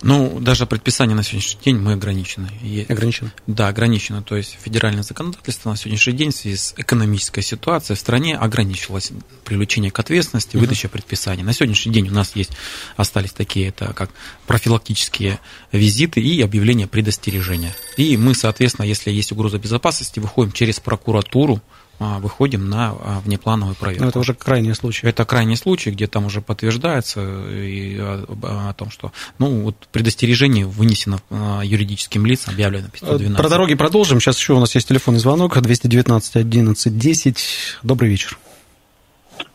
ну, 0.00 0.38
даже 0.38 0.66
предписание 0.66 1.16
на 1.16 1.24
сегодняшний 1.24 1.60
день 1.64 1.76
мы 1.76 1.94
ограничены. 1.94 2.48
Ограничено? 2.88 3.32
Да, 3.48 3.68
ограничено. 3.68 4.22
То 4.22 4.36
есть 4.36 4.56
федеральное 4.62 5.02
законодательство 5.02 5.70
на 5.70 5.76
сегодняшний 5.76 6.12
день 6.12 6.30
в 6.30 6.36
связи 6.36 6.56
с 6.56 6.74
экономической 6.76 7.42
ситуацией 7.42 7.96
в 7.96 8.00
стране 8.00 8.36
ограничилось 8.36 9.10
привлечение 9.44 9.90
к 9.90 9.98
ответственности, 9.98 10.54
uh-huh. 10.54 10.60
выдача 10.60 10.88
предписаний. 10.88 11.42
На 11.42 11.52
сегодняшний 11.52 11.92
день 11.92 12.08
у 12.08 12.12
нас 12.12 12.36
есть, 12.36 12.52
остались 12.96 13.32
такие, 13.32 13.68
это 13.68 13.92
как 13.92 14.10
профилактические 14.46 15.40
визиты 15.72 16.20
и 16.20 16.40
объявление 16.42 16.86
предостережения. 16.86 17.74
И 17.96 18.16
мы, 18.16 18.34
соответственно, 18.34 18.86
если 18.86 19.10
есть 19.10 19.32
угроза 19.32 19.58
безопасности, 19.58 20.20
выходим 20.20 20.52
через 20.52 20.78
прокуратуру, 20.78 21.60
выходим 21.98 22.68
на 22.68 22.90
а, 22.90 23.20
внеплановую 23.24 23.74
проверку. 23.74 24.04
Но 24.04 24.10
это 24.10 24.18
уже 24.20 24.34
крайний 24.34 24.74
случай. 24.74 25.06
Это 25.06 25.24
крайний 25.24 25.56
случай, 25.56 25.90
где 25.90 26.06
там 26.06 26.26
уже 26.26 26.40
подтверждается 26.40 27.20
и 27.50 27.98
о, 27.98 28.24
о 28.68 28.74
том, 28.74 28.90
что 28.90 29.12
ну, 29.38 29.62
вот 29.62 29.74
предостережение 29.90 30.64
вынесено 30.64 31.18
а, 31.30 31.62
юридическим 31.62 32.24
лицам, 32.24 32.54
объявлено 32.54 32.88
512. 32.88 33.36
Про 33.36 33.48
дороги 33.48 33.74
продолжим. 33.74 34.20
Сейчас 34.20 34.38
еще 34.38 34.52
у 34.52 34.60
нас 34.60 34.74
есть 34.74 34.88
телефонный 34.88 35.18
звонок 35.18 35.60
219 35.60 36.36
11 36.36 36.98
10. 36.98 37.78
Добрый 37.82 38.10
вечер. 38.10 38.38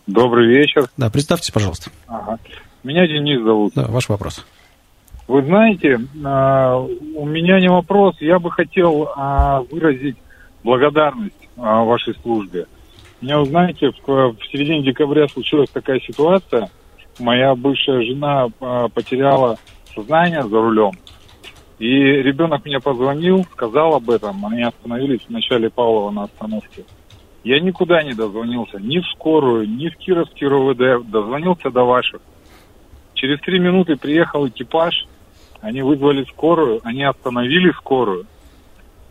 Добрый 0.06 0.48
вечер. 0.48 0.88
Да, 0.98 1.10
представьтесь, 1.10 1.52
пожалуйста. 1.52 1.92
Ага. 2.08 2.40
Меня 2.84 3.08
Денис 3.08 3.42
зовут. 3.42 3.74
Да, 3.74 3.86
ваш 3.88 4.10
вопрос. 4.10 4.46
Вы 5.30 5.44
знаете, 5.46 5.96
у 5.96 7.26
меня 7.26 7.62
не 7.62 7.70
вопрос. 7.70 8.18
Я 8.20 8.40
бы 8.40 8.52
хотел 8.52 9.08
выразить 9.72 10.18
благодарность 10.64 11.43
вашей 11.56 12.16
службе. 12.22 12.66
Меня, 13.22 13.40
вы 13.40 13.46
знаете, 13.46 13.92
в, 13.92 14.08
в 14.08 14.38
середине 14.52 14.84
декабря 14.84 15.28
случилась 15.28 15.70
такая 15.70 16.00
ситуация. 16.00 16.70
Моя 17.20 17.56
бывшая 17.56 18.02
жена 18.02 18.48
а, 18.60 18.90
потеряла 18.90 19.58
сознание 19.94 20.44
за 20.44 20.62
рулем. 20.62 20.92
И 21.80 21.88
ребенок 21.88 22.66
мне 22.66 22.80
позвонил, 22.80 23.46
сказал 23.54 23.96
об 23.96 24.10
этом. 24.10 24.46
Они 24.46 24.64
остановились 24.64 25.22
в 25.22 25.30
начале 25.30 25.70
Павлова 25.70 26.12
на 26.12 26.24
остановке. 26.24 26.86
Я 27.44 27.60
никуда 27.60 28.04
не 28.04 28.14
дозвонился, 28.14 28.80
ни 28.80 29.00
в 29.00 29.06
скорую, 29.08 29.70
ни 29.70 29.90
в 29.90 29.98
Кировский 29.98 30.48
РОВД. 30.48 31.10
Дозвонился 31.10 31.70
до 31.70 31.84
ваших. 31.84 32.22
Через 33.14 33.40
три 33.42 33.60
минуты 33.60 33.96
приехал 33.96 34.48
экипаж. 34.48 35.08
Они 35.62 35.82
вызвали 35.82 36.26
скорую, 36.26 36.82
они 36.84 37.04
остановили 37.04 37.72
скорую 37.72 38.26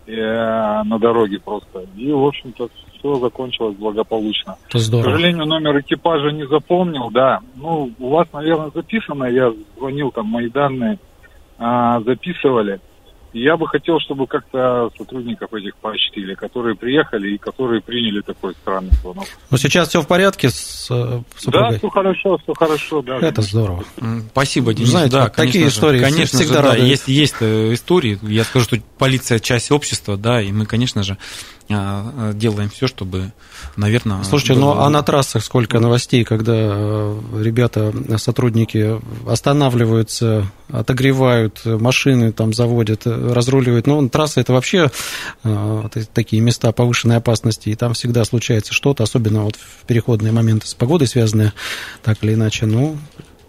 на 0.07 0.99
дороге 0.99 1.39
просто. 1.39 1.85
И, 1.97 2.11
в 2.11 2.25
общем-то, 2.25 2.69
все 2.99 3.15
закончилось 3.17 3.77
благополучно. 3.77 4.57
Это 4.69 4.79
здорово. 4.79 5.05
К 5.05 5.11
сожалению, 5.11 5.47
номер 5.47 5.81
экипажа 5.81 6.31
не 6.31 6.47
запомнил, 6.47 7.11
да. 7.11 7.41
Ну, 7.57 7.93
у 7.99 8.09
вас, 8.11 8.29
наверное, 8.33 8.71
записано, 8.75 9.25
я 9.25 9.53
звонил, 9.77 10.11
там 10.11 10.27
мои 10.27 10.49
данные 10.49 10.99
а, 11.59 12.01
записывали. 12.01 12.81
Я 13.33 13.57
бы 13.57 13.67
хотел, 13.67 13.99
чтобы 14.01 14.27
как-то 14.27 14.91
сотрудников 14.97 15.53
этих 15.55 15.75
поощрили, 15.77 16.35
которые 16.35 16.77
приехали 16.77 17.31
и 17.31 17.39
которые 17.39 17.81
приняли 17.81 18.21
такой 18.21 18.55
странный 18.55 18.93
звонок. 19.01 19.25
Но 19.51 19.57
сейчас 19.57 19.89
все 19.89 20.03
в 20.03 20.07
порядке 20.07 20.51
с 20.51 20.89
э, 20.91 21.23
супругой? 21.37 21.71
Да, 21.73 21.79
все 21.79 21.89
хорошо, 21.89 22.39
все 22.39 22.55
хорошо. 22.55 23.03
Да, 23.03 23.19
Это 23.19 23.43
здорово. 23.43 23.85
Спасибо, 24.31 24.75
Денис. 24.75 24.91
Знаете, 24.91 25.13
да, 25.13 25.29
такие 25.29 25.69
истории 25.69 26.01
конечно 26.01 26.39
всегда 26.39 26.63
же, 26.63 26.69
да, 26.69 26.77
есть, 26.77 27.09
есть 27.09 27.37
э, 27.41 27.73
истории. 27.75 28.19
Я 28.23 28.45
скажу, 28.45 28.67
что 28.67 28.77
полиция 28.99 29.39
часть 29.39 29.71
общества, 29.71 30.17
да, 30.17 30.43
и 30.43 30.53
мы, 30.53 30.67
конечно 30.67 31.03
же, 31.03 31.17
делаем 32.35 32.71
все, 32.71 32.87
чтобы, 32.87 33.33
наверное... 33.77 34.23
Слушайте, 34.25 34.55
было... 34.55 34.75
ну 34.75 34.81
а 34.81 34.91
на 34.91 35.03
трассах 35.03 35.45
сколько 35.45 35.81
новостей, 35.81 36.25
когда 36.25 36.53
э, 36.55 37.21
ребята, 37.41 37.93
сотрудники 38.19 39.01
останавливаются, 39.29 40.47
отогревают 40.69 41.65
машины, 41.65 42.33
там 42.33 42.53
заводят, 42.53 43.07
разруливают. 43.07 43.87
Ну, 43.87 44.09
трасса 44.09 44.41
это 44.41 44.53
вообще 44.53 44.91
э, 45.45 45.89
такие 46.13 46.43
места 46.43 46.73
повышенной 46.73 47.17
опасности, 47.17 47.69
и 47.69 47.75
там 47.75 47.95
всегда 47.95 48.25
случается 48.25 48.73
что-то, 48.73 49.03
особенно 49.05 49.43
вот 49.43 49.57
в 49.57 49.87
переходные 49.87 50.33
моменты 50.33 50.67
с 50.67 50.75
погодой 50.75 51.09
связанные, 51.09 51.53
так 52.03 52.23
или 52.23 52.35
иначе. 52.35 52.67
Ну, 52.67 52.97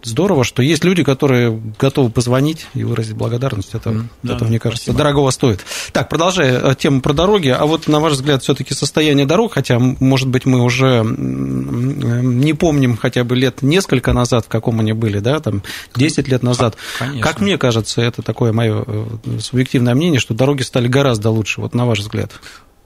здорово, 0.04 0.44
что 0.44 0.62
есть 0.62 0.84
люди, 0.84 1.02
которые 1.02 1.60
готовы 1.78 2.10
позвонить 2.10 2.66
и 2.74 2.84
выразить 2.84 3.14
благодарность. 3.14 3.74
Это, 3.74 4.06
да, 4.22 4.34
это 4.34 4.44
мне 4.44 4.58
кажется, 4.58 4.84
спасибо. 4.84 4.98
дорогого 4.98 5.30
стоит. 5.30 5.64
Так, 5.92 6.08
продолжая 6.08 6.60
э, 6.60 6.74
тему 6.74 7.00
про 7.00 7.12
дороги, 7.12 7.48
а 7.48 7.64
вот 7.66 7.88
на 7.88 8.00
ваш 8.00 8.14
взгляд, 8.14 8.42
все-таки 8.42 8.74
состояние 8.74 9.26
дорог, 9.26 9.54
хотя, 9.54 9.78
может 9.78 10.28
быть, 10.28 10.46
мы 10.46 10.62
уже 10.62 11.04
не 11.04 12.52
помним 12.54 12.96
хотя 12.96 13.24
бы 13.24 13.36
лет 13.36 13.62
несколько 13.62 14.12
назад, 14.12 14.46
в 14.46 14.48
каком 14.48 14.80
они 14.80 14.92
были, 14.92 15.18
да, 15.18 15.40
там 15.40 15.62
10 15.94 16.28
лет 16.28 16.42
назад. 16.42 16.76
Конечно. 16.98 17.20
Как 17.20 17.40
мне 17.40 17.58
кажется, 17.58 18.02
это 18.02 18.22
такое 18.22 18.52
мое 18.52 18.84
э, 18.86 19.06
субъективное 19.40 19.94
мнение, 19.94 20.20
что 20.20 20.34
дороги 20.34 20.62
стали 20.62 20.88
гораздо 20.88 21.30
лучше, 21.30 21.60
вот 21.60 21.74
на 21.74 21.86
ваш 21.86 22.00
взгляд. 22.00 22.32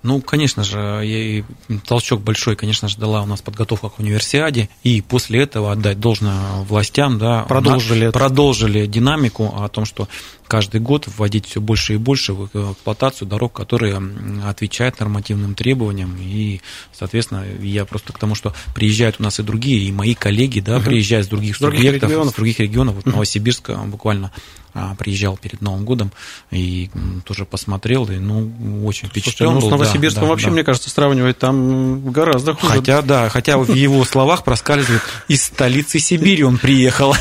Ну, 0.03 0.21
конечно 0.21 0.63
же, 0.63 1.03
и 1.05 1.45
толчок 1.87 2.21
большой, 2.21 2.55
конечно 2.55 2.89
же, 2.89 2.99
дала 2.99 3.23
у 3.23 3.27
нас 3.27 3.41
подготовка 3.41 3.89
к 3.89 3.99
универсиаде, 3.99 4.69
и 4.85 5.01
после 5.03 5.43
этого 5.43 5.73
отдать 5.73 5.99
должное 5.99 6.63
властям, 6.63 7.19
да, 7.19 7.43
продолжили, 7.43 8.11
продолжили 8.11 8.87
динамику 8.87 9.53
о 9.57 9.69
том, 9.69 9.85
что 9.85 10.09
каждый 10.49 10.81
год 10.81 11.07
вводить 11.07 11.47
все 11.47 11.61
больше 11.61 11.95
и 11.95 11.97
больше 11.97 12.33
в 12.33 12.47
эксплуатацию 12.47 13.29
дорог, 13.29 13.53
которые 13.53 14.01
отвечают 14.45 14.99
нормативным 14.99 15.55
требованиям. 15.55 16.17
И, 16.21 16.61
соответственно, 16.93 17.45
я 17.61 17.85
просто 17.85 18.13
к 18.13 18.19
тому, 18.19 18.35
что 18.35 18.55
приезжают 18.75 19.17
у 19.19 19.23
нас 19.23 19.39
и 19.39 19.43
другие, 19.43 19.87
и 19.87 19.93
мои 19.93 20.15
коллеги, 20.15 20.61
да, 20.61 20.79
uh-huh. 20.79 20.85
приезжают 20.85 21.27
с 21.27 21.29
других, 21.29 21.59
других 21.61 21.79
субъектов, 21.79 22.11
регионов. 22.11 22.33
с 22.33 22.37
других 22.37 22.61
регионов. 22.61 22.95
Вот 22.97 23.07
uh-huh. 23.07 23.13
Новосибирска 23.13 23.75
буквально 23.87 24.33
а, 24.75 24.95
приезжал 24.95 25.37
перед 25.37 25.61
Новым 25.61 25.85
годом 25.85 26.13
и 26.51 26.91
тоже 27.25 27.45
посмотрел, 27.45 28.05
и, 28.11 28.17
ну, 28.17 28.51
очень 28.85 29.09
впечатлен 29.09 29.55
ну, 29.55 29.61
был. 29.61 29.69
С 29.69 29.71
Новосибирском 29.71 30.25
да, 30.25 30.29
вообще, 30.29 30.47
да. 30.47 30.53
мне 30.53 30.65
кажется, 30.65 30.91
сравнивать 30.91 31.39
там 31.39 32.11
гораздо 32.13 32.55
хуже. 32.55 32.75
Хотя, 32.75 33.03
да, 33.03 33.29
хотя 33.29 33.59
в 33.59 33.73
его 33.75 34.05
словах 34.05 34.45
проскальзывает 34.45 35.03
из 35.27 35.45
столицы 35.45 35.99
Сибири 35.99 36.45
он 36.45 36.59
приехал. 36.59 37.15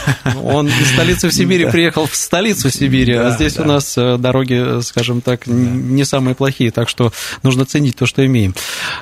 Он 0.44 0.68
из 0.68 0.94
столицы 0.94 1.30
в 1.30 1.34
Сибири 1.34 1.70
приехал 1.72 2.06
в 2.06 2.16
столицу 2.16 2.70
Сибири, 2.70 3.14
а 3.18 3.32
здесь 3.32 3.60
у 3.60 3.64
нас 3.64 3.98
э, 3.98 4.18
дороги, 4.18 4.82
скажем 4.82 5.22
так, 5.22 5.48
не 5.48 6.04
самые 6.04 6.36
плохие, 6.36 6.72
так 6.72 6.90
что 6.90 7.12
нужно 7.44 7.66
ценить 7.66 7.96
то, 7.96 8.06
что 8.06 8.26
имеем. 8.26 8.54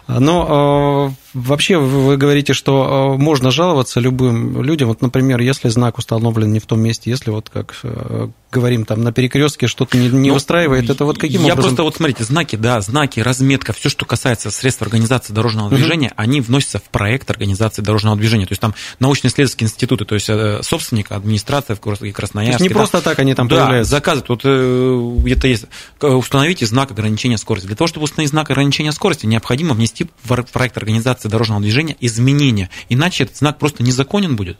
Но 0.08 1.12
э, 1.12 1.26
Вообще 1.36 1.78
вы 1.78 2.16
говорите, 2.16 2.54
что 2.54 3.18
э, 3.18 3.22
можно 3.22 3.52
жаловаться 3.52 4.00
любым 4.00 4.64
людям. 4.64 4.88
Вот, 4.88 5.02
например, 5.02 5.42
если 5.42 5.68
знак 5.68 5.98
установлен 5.98 6.54
не 6.54 6.60
в 6.60 6.66
том 6.66 6.80
месте, 6.80 7.10
если 7.10 7.30
вот 7.30 7.50
как 7.50 7.76
э, 7.84 8.30
говорим 8.56 8.86
там 8.86 9.04
на 9.04 9.12
перекрестке 9.12 9.68
что-то 9.68 9.98
не, 9.98 10.08
не 10.08 10.30
ну, 10.30 10.36
устраивает, 10.36 10.90
это 10.90 11.04
вот 11.04 11.18
каким 11.18 11.42
я 11.42 11.54
образом? 11.54 11.58
Я 11.58 11.62
просто 11.62 11.84
вот 11.84 11.96
смотрите, 11.96 12.24
знаки, 12.24 12.56
да, 12.56 12.80
знаки, 12.80 13.20
разметка, 13.20 13.74
все, 13.74 13.90
что 13.90 14.06
касается 14.06 14.50
средств 14.50 14.82
организации 14.82 15.34
дорожного 15.34 15.70
движения, 15.70 16.08
угу. 16.08 16.16
они 16.18 16.42
вносятся 16.42 16.80
в 16.80 16.84
проект 16.84 17.30
организации 17.30 17.82
дорожного 17.82 18.16
движения. 18.16 18.46
То 18.46 18.54
есть 18.54 18.62
там 18.62 18.74
научно-исследовательские 19.00 19.68
институты, 19.68 20.06
то 20.06 20.16
есть 20.16 20.30
э, 20.30 20.62
собственник, 20.64 21.12
администрация 21.12 21.76
в 21.76 21.80
Красноярске. 21.80 22.34
То 22.34 22.42
есть 22.42 22.62
не 22.62 22.70
да, 22.70 22.76
просто 22.76 23.02
так 23.02 23.20
они 23.20 23.34
там 23.34 23.48
да, 23.48 23.58
появляются. 23.58 23.92
заказывают. 23.92 24.30
Вот 24.30 25.24
где-то 25.24 25.48
есть, 25.48 25.66
установите 26.00 26.66
знак 26.66 26.92
ограничения 26.92 27.38
скорости. 27.38 27.68
Для 27.68 27.76
того, 27.76 27.88
чтобы 27.88 28.06
установить 28.06 28.30
знак 28.30 28.50
ограничения 28.50 28.92
скорости, 28.92 29.26
необходимо 29.26 29.74
внести 29.74 30.08
в 30.24 30.44
проект 30.52 30.78
организации 30.78 31.28
дорожного 31.28 31.62
движения 31.62 31.98
изменения. 32.00 32.70
Иначе 32.90 33.26
этот 33.26 33.36
знак 33.38 33.60
просто 33.60 33.84
незаконен 33.84 34.36
будет. 34.36 34.58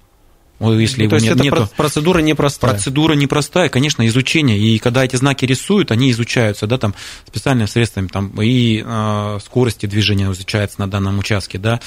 Если 0.60 1.04
ну, 1.04 1.10
то 1.10 1.16
есть 1.16 1.28
нет, 1.28 1.36
это 1.36 1.44
нету. 1.44 1.70
процедура 1.76 2.20
непростая. 2.20 2.72
Процедура 2.72 3.14
непростая, 3.14 3.68
конечно, 3.68 4.08
изучение. 4.08 4.58
И 4.58 4.80
когда 4.80 5.04
эти 5.04 5.18
знаки 5.18 5.46
рисуют, 5.46 5.92
они 5.92 6.12
изучаются, 6.12 6.66
да, 6.66 6.78
там 6.78 6.96
специальными 7.28 7.68
средствами, 7.68 8.08
там 8.08 8.30
и 8.42 8.82
э, 8.86 9.40
скорости 9.44 9.86
движения 9.86 10.32
изучается 10.32 10.80
на 10.80 10.90
данном 10.90 11.20
участке, 11.20 11.58
да, 11.58 11.82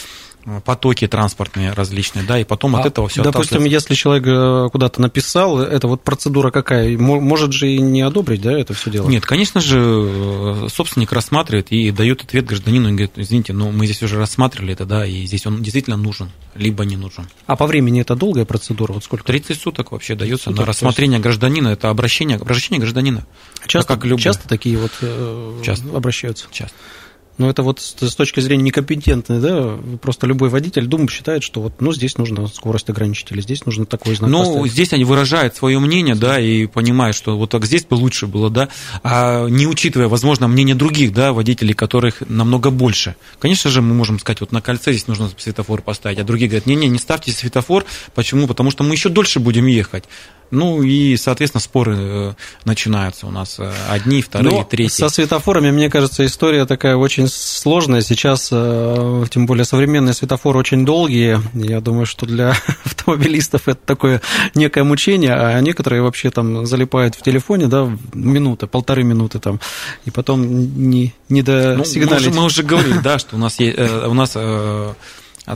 потоки 0.65 1.07
транспортные 1.07 1.73
различные, 1.73 2.25
да, 2.25 2.39
и 2.39 2.45
потом 2.45 2.77
а, 2.77 2.81
от 2.81 2.87
этого 2.87 3.09
все 3.09 3.23
Допустим, 3.23 3.65
если 3.65 3.95
человек 3.95 4.27
э, 4.27 4.69
куда-то 4.71 5.01
написал, 5.01 5.61
это 5.61 5.89
вот 5.89 6.03
процедура 6.03 6.51
какая? 6.51 6.97
Может 6.99 7.53
же 7.53 7.71
и 7.71 7.79
не 7.79 8.03
одобрить, 8.03 8.43
да, 8.43 8.59
это 8.59 8.75
все 8.75 8.91
дело? 8.91 9.09
Нет, 9.09 9.25
конечно 9.25 9.61
же, 9.61 9.79
э, 9.81 10.69
собственник 10.73 11.13
рассматривает 11.13 11.71
и 11.71 11.91
дает 11.91 12.23
ответ 12.23 12.47
гражданину, 12.47 12.89
и 12.89 12.93
говорит, 12.93 13.13
извините, 13.17 13.53
но 13.53 13.71
мы 13.71 13.87
здесь 13.87 14.03
уже 14.03 14.19
рассматривали 14.19 14.73
это, 14.73 14.85
да, 14.85 15.07
и 15.07 15.27
здесь 15.27 15.47
он 15.47 15.63
действительно 15.63 15.97
нужен, 15.97 16.31
либо 16.55 16.85
не 16.85 16.97
нужен. 16.97 17.29
А 17.47 17.57
по 17.57 17.67
времени 17.67 18.01
это 18.01 18.15
долгая 18.15 18.45
процедура? 18.45 18.93
Вот 18.93 19.05
сколько? 19.05 19.25
30 19.25 19.61
суток 19.61 19.93
вообще 19.93 20.15
дается 20.15 20.45
суток, 20.45 20.61
на 20.61 20.67
рассмотрение 20.67 21.19
гражданина, 21.21 21.69
это 21.69 21.91
обращение, 21.91 22.37
обращение 22.37 22.81
гражданина. 22.81 23.27
Часто, 23.67 23.95
как 23.95 24.05
любой. 24.05 24.23
часто 24.23 24.49
такие 24.49 24.79
вот 24.79 24.93
э, 25.01 25.63
часто. 25.65 25.97
обращаются? 25.97 26.47
Часто. 26.51 26.75
Но 27.39 27.49
это 27.49 27.63
вот 27.63 27.81
с 27.81 28.15
точки 28.17 28.41
зрения 28.41 28.65
некомпетентной, 28.65 29.41
да, 29.41 29.79
просто 30.03 30.27
любой 30.27 30.49
водитель, 30.49 30.87
думаю, 30.87 31.09
считает, 31.09 31.43
что 31.43 31.61
вот, 31.61 31.81
ну, 31.81 31.93
здесь 31.93 32.19
нужно 32.19 32.47
скорость 32.49 32.91
ограничить, 32.91 33.31
или 33.31 33.41
здесь 33.41 33.65
нужно 33.65 33.87
такой 33.87 34.17
знак 34.17 34.31
Ну, 34.31 34.45
поставить. 34.45 34.73
здесь 34.73 34.93
они 34.93 35.05
выражают 35.05 35.55
свое 35.57 35.79
мнение, 35.79 36.17
да, 36.17 36.41
и 36.41 36.67
понимают, 36.67 37.17
что 37.17 37.39
вот 37.39 37.51
так 37.51 37.65
здесь 37.65 37.85
бы 37.85 37.95
лучше 37.95 38.27
было, 38.27 38.51
да, 38.51 38.69
а 39.05 39.47
не 39.47 39.67
учитывая, 39.67 40.09
возможно, 40.09 40.49
мнение 40.49 40.75
других, 40.75 41.13
да, 41.13 41.33
водителей, 41.33 41.75
которых 41.75 42.23
намного 42.29 42.71
больше. 42.71 43.15
Конечно 43.39 43.71
же, 43.71 43.83
мы 43.83 43.95
можем 43.95 44.19
сказать, 44.19 44.41
вот 44.41 44.51
на 44.53 44.61
кольце 44.61 44.93
здесь 44.93 45.07
нужно 45.07 45.31
светофор 45.37 45.81
поставить, 45.83 46.19
а 46.19 46.25
другие 46.25 46.49
говорят, 46.49 46.67
не-не, 46.67 46.89
не 46.89 46.99
ставьте 46.99 47.31
светофор, 47.31 47.85
почему? 48.15 48.49
Потому 48.49 48.73
что 48.73 48.83
мы 48.83 48.95
еще 48.95 49.09
дольше 49.11 49.39
будем 49.39 49.67
ехать. 49.67 50.05
Ну 50.51 50.83
и, 50.83 51.17
соответственно, 51.17 51.61
споры 51.61 51.97
э, 51.99 52.33
начинаются 52.65 53.27
у 53.27 53.31
нас 53.31 53.57
э, 53.59 53.71
одни, 53.91 54.23
вторые, 54.23 54.51
Но 54.51 54.65
третьи. 54.65 54.93
Со 54.93 55.09
светофорами, 55.11 55.71
мне 55.71 55.91
кажется, 55.91 56.25
история 56.25 56.65
такая 56.65 56.97
очень 56.97 57.29
сложная. 57.29 58.01
Сейчас, 58.01 58.49
э, 58.51 59.25
тем 59.31 59.47
более, 59.47 59.65
современные 59.65 60.15
светофоры 60.15 60.59
очень 60.59 60.87
долгие. 60.87 61.41
Я 61.55 61.81
думаю, 61.81 62.07
что 62.07 62.25
для 62.25 62.51
автомобилистов 62.85 63.69
это 63.69 63.81
такое 63.85 64.23
некое 64.55 64.85
мучение, 64.85 65.35
а 65.35 65.61
некоторые 65.61 66.03
вообще 66.03 66.31
там 66.31 66.65
залипают 66.65 67.15
в 67.15 67.23
телефоне, 67.23 67.67
да, 67.67 67.91
минуты, 68.15 68.67
полторы 68.67 69.05
минуты 69.05 69.41
там, 69.41 69.61
и 70.07 70.11
потом 70.11 70.43
не, 70.43 71.15
не 71.29 71.43
до 71.43 71.77
ну. 71.77 71.85
Мы, 71.95 72.31
мы 72.31 72.45
уже 72.45 72.63
говорили, 72.63 72.99
да, 72.99 73.19
что 73.19 73.37
у 73.37 73.39
нас 73.39 73.61
есть, 73.61 73.79
у 73.79 74.15
нас 74.15 74.37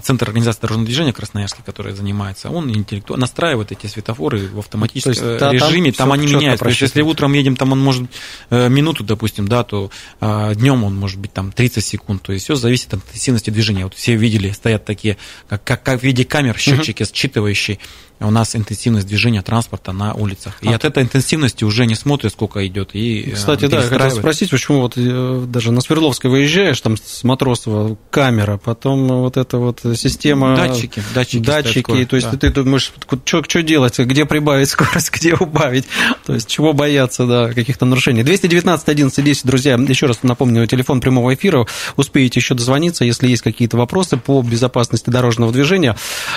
Центр 0.00 0.28
организации 0.28 0.60
дорожного 0.60 0.86
движения 0.86 1.12
Красноярский, 1.12 1.62
который 1.64 1.92
занимается, 1.92 2.50
он 2.50 2.70
интеллектуально 2.70 3.22
настраивает 3.22 3.72
эти 3.72 3.86
светофоры 3.86 4.48
в 4.48 4.58
автоматическом 4.58 5.12
есть, 5.12 5.40
да, 5.40 5.52
режиме, 5.52 5.92
там, 5.92 6.08
там 6.08 6.12
они 6.12 6.26
меняются. 6.26 6.64
То 6.64 6.70
есть, 6.70 6.80
если 6.80 7.02
утром 7.02 7.32
едем, 7.34 7.56
там 7.56 7.72
он 7.72 7.80
может 7.80 8.10
э, 8.50 8.68
минуту, 8.68 9.04
допустим, 9.04 9.48
да, 9.48 9.64
то 9.64 9.90
а, 10.20 10.54
днем 10.54 10.84
он 10.84 10.96
может 10.96 11.18
быть 11.18 11.32
там 11.32 11.52
30 11.52 11.84
секунд. 11.84 12.22
То 12.22 12.32
есть 12.32 12.44
все 12.44 12.54
зависит 12.54 12.94
от 12.94 13.00
интенсивности 13.00 13.50
движения. 13.50 13.84
Вот 13.84 13.94
все 13.94 14.16
видели, 14.16 14.50
стоят 14.50 14.84
такие, 14.84 15.16
как, 15.48 15.62
как, 15.64 15.82
как 15.82 16.00
в 16.00 16.02
виде 16.02 16.24
камер, 16.24 16.58
счетчики, 16.58 17.02
uh-huh. 17.02 17.12
считывающие 17.12 17.78
у 18.22 18.30
нас 18.30 18.54
интенсивность 18.56 19.06
движения 19.06 19.42
транспорта 19.42 19.92
на 19.92 20.14
улицах. 20.14 20.54
И 20.62 20.68
а. 20.68 20.76
от 20.76 20.84
этой 20.84 21.02
интенсивности 21.02 21.64
уже 21.64 21.86
не 21.86 21.94
смотрят, 21.94 22.32
сколько 22.32 22.66
идет. 22.66 22.90
И, 22.94 23.30
э, 23.30 23.34
Кстати, 23.34 23.66
да, 23.66 23.82
я 23.82 23.88
хотел 23.88 24.10
спросить, 24.10 24.50
почему 24.50 24.80
вот 24.80 24.94
э, 24.96 25.44
даже 25.46 25.72
на 25.72 25.80
Свердловской 25.80 26.30
выезжаешь, 26.30 26.80
там 26.80 26.96
с 26.96 27.24
Матросова 27.24 27.96
камера, 28.10 28.58
потом 28.58 29.06
вот 29.08 29.36
эта 29.36 29.58
вот 29.58 29.80
система... 29.96 30.56
Датчики, 30.56 31.02
датчики. 31.14 31.42
Датчики, 31.42 32.04
то 32.04 32.16
есть 32.16 32.30
да. 32.30 32.38
ты 32.38 32.50
думаешь, 32.50 32.92
что, 33.24 33.42
что 33.42 33.62
делать, 33.62 33.98
где 33.98 34.24
прибавить 34.24 34.68
скорость, 34.70 35.12
где 35.12 35.34
убавить, 35.34 35.86
то 36.24 36.34
есть 36.34 36.48
чего 36.48 36.72
бояться, 36.72 37.26
да, 37.26 37.52
каких-то 37.52 37.84
нарушений. 37.84 38.22
219 38.22 38.88
11 38.88 39.24
10, 39.24 39.46
друзья, 39.46 39.74
еще 39.74 40.06
раз 40.06 40.22
напомню, 40.22 40.66
телефон 40.66 41.00
прямого 41.00 41.34
эфира, 41.34 41.66
успеете 41.96 42.40
еще 42.40 42.54
дозвониться, 42.54 43.04
если 43.04 43.28
есть 43.28 43.42
какие-то 43.42 43.76
вопросы 43.76 44.16
по 44.16 44.42
безопасности 44.42 45.10
дорожного 45.10 45.52
движения. 45.52 45.96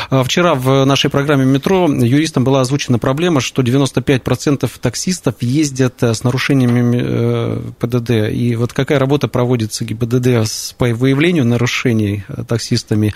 А, 0.09 0.23
вчера 0.23 0.55
в 0.55 0.85
нашей 0.85 1.09
программе 1.09 1.45
«Метро» 1.45 1.74
метро 1.75 2.05
юристам 2.05 2.43
была 2.43 2.61
озвучена 2.61 2.99
проблема, 2.99 3.41
что 3.41 3.61
95% 3.61 4.69
таксистов 4.79 5.35
ездят 5.41 6.01
э, 6.03 6.13
с 6.13 6.23
нарушениями 6.23 7.01
э, 7.01 7.61
ПДД. 7.79 8.31
И 8.31 8.55
вот 8.55 8.73
какая 8.73 8.99
работа 8.99 9.27
проводится 9.27 9.85
ГИБДД 9.85 10.75
по 10.77 10.87
выявлению 10.93 11.45
нарушений 11.45 12.23
э, 12.27 12.43
таксистами 12.47 13.13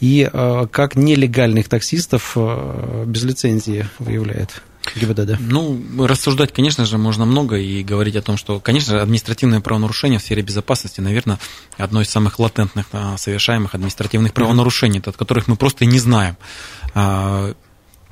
и 0.00 0.28
как 0.70 0.96
нелегальных 0.96 1.68
таксистов 1.68 2.36
без 3.06 3.22
лицензии 3.22 3.86
выявляет? 3.98 4.62
ГИБДД? 4.96 5.36
Ну, 5.40 5.80
рассуждать, 5.98 6.52
конечно 6.52 6.84
же, 6.84 6.98
можно 6.98 7.24
много 7.24 7.56
и 7.56 7.82
говорить 7.82 8.16
о 8.16 8.22
том, 8.22 8.36
что, 8.36 8.60
конечно, 8.60 9.00
административное 9.00 9.60
правонарушение 9.60 10.18
в 10.18 10.22
сфере 10.22 10.42
безопасности, 10.42 11.00
наверное, 11.00 11.38
одно 11.78 12.02
из 12.02 12.10
самых 12.10 12.38
латентных 12.38 12.86
совершаемых 13.16 13.74
административных 13.74 14.34
правонарушений, 14.34 15.00
от 15.00 15.16
которых 15.16 15.48
мы 15.48 15.56
просто 15.56 15.86
не 15.86 15.98
знаем. 15.98 16.36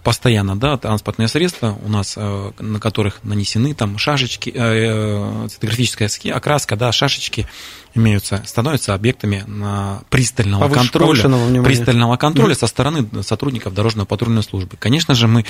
Постоянно, 0.02 0.56
да, 0.56 0.76
транспортные 0.76 1.28
средства 1.28 1.78
у 1.84 1.88
нас, 1.88 2.14
э, 2.16 2.50
на 2.58 2.80
которых 2.80 3.22
нанесены 3.22 3.72
там 3.72 3.98
шашечки, 3.98 4.50
э, 4.50 5.48
э, 5.62 6.30
окраска, 6.32 6.74
да, 6.74 6.90
шашечки 6.90 7.46
имеются, 7.94 8.42
становятся 8.44 8.94
объектами 8.94 9.44
пристального 10.08 10.62
Повыш, 10.62 10.78
контроля, 10.90 11.62
пристального 11.62 12.16
контроля 12.16 12.54
со 12.54 12.66
стороны 12.66 13.06
сотрудников 13.22 13.74
дорожно-патрульной 13.74 14.42
службы. 14.42 14.76
Конечно 14.78 15.14
же, 15.14 15.28
мы 15.28 15.44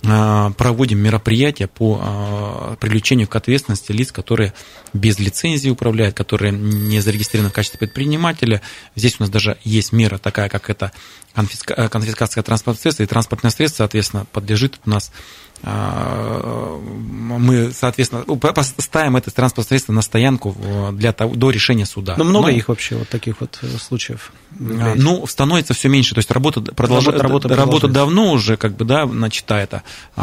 проводим 0.00 1.00
мероприятия 1.00 1.66
по 1.66 2.76
привлечению 2.80 3.26
к 3.26 3.34
ответственности 3.34 3.90
лиц, 3.90 4.12
которые 4.12 4.54
без 4.92 5.18
лицензии 5.18 5.70
управляют, 5.70 6.16
которые 6.16 6.52
не 6.52 7.00
зарегистрированы 7.00 7.50
в 7.50 7.54
качестве 7.54 7.80
предпринимателя. 7.80 8.62
Здесь 8.94 9.16
у 9.18 9.24
нас 9.24 9.30
даже 9.30 9.58
есть 9.64 9.92
мера 9.92 10.18
такая, 10.18 10.48
как 10.48 10.70
это 10.70 10.92
конфиска- 11.38 11.88
конфискация 11.88 12.42
транспортного 12.42 12.82
средства, 12.82 13.02
и 13.02 13.06
транспортное 13.06 13.50
средство, 13.50 13.78
соответственно, 13.84 14.26
подлежит 14.32 14.80
у 14.84 14.90
нас 14.90 15.12
а, 15.60 16.78
мы, 16.80 17.72
соответственно, 17.72 18.22
поставим 18.22 19.16
это 19.16 19.32
транспортное 19.32 19.68
средство 19.68 19.92
на 19.92 20.02
стоянку 20.02 20.54
для 20.92 21.12
того, 21.12 21.34
до 21.34 21.50
решения 21.50 21.84
суда. 21.84 22.14
Но 22.16 22.22
много 22.22 22.46
Но, 22.46 22.52
их 22.52 22.68
вообще 22.68 22.94
вот 22.94 23.08
таких 23.08 23.40
вот 23.40 23.58
э, 23.62 23.66
случаев? 23.80 24.32
Ну, 24.56 25.26
становится 25.26 25.74
все 25.74 25.88
меньше, 25.88 26.14
то 26.14 26.20
есть 26.20 26.30
работа, 26.30 26.60
продолжает, 26.60 27.20
работа, 27.20 27.48
работа, 27.48 27.62
работа 27.62 27.88
давно 27.88 28.32
уже, 28.32 28.56
как 28.56 28.76
бы, 28.76 28.84
да, 28.84 29.04
начата 29.06 29.56
это 29.56 29.82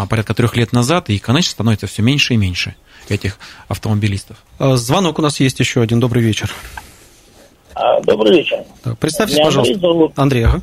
порядка 0.10 0.34
трех 0.34 0.56
лет 0.56 0.71
назад, 0.71 1.10
и, 1.10 1.19
конечно, 1.19 1.51
становится 1.51 1.88
все 1.88 2.01
меньше 2.01 2.36
и 2.36 2.38
меньше 2.38 2.75
этих 3.10 3.38
автомобилистов. 3.67 4.38
А, 4.58 4.78
звонок 4.78 5.19
у 5.19 5.21
нас 5.21 5.39
есть 5.39 5.60
еще 5.60 5.82
один. 5.82 5.99
Добрый 5.99 6.23
вечер. 6.23 6.51
А, 7.73 7.99
добрый 8.01 8.38
вечер. 8.38 8.63
Так, 8.84 8.97
представьтесь, 8.97 9.36
меня 9.36 9.45
пожалуйста. 9.45 9.73
Андрей, 9.73 9.91
зовут. 9.91 10.19
Андрей, 10.19 10.45
ага. 10.45 10.62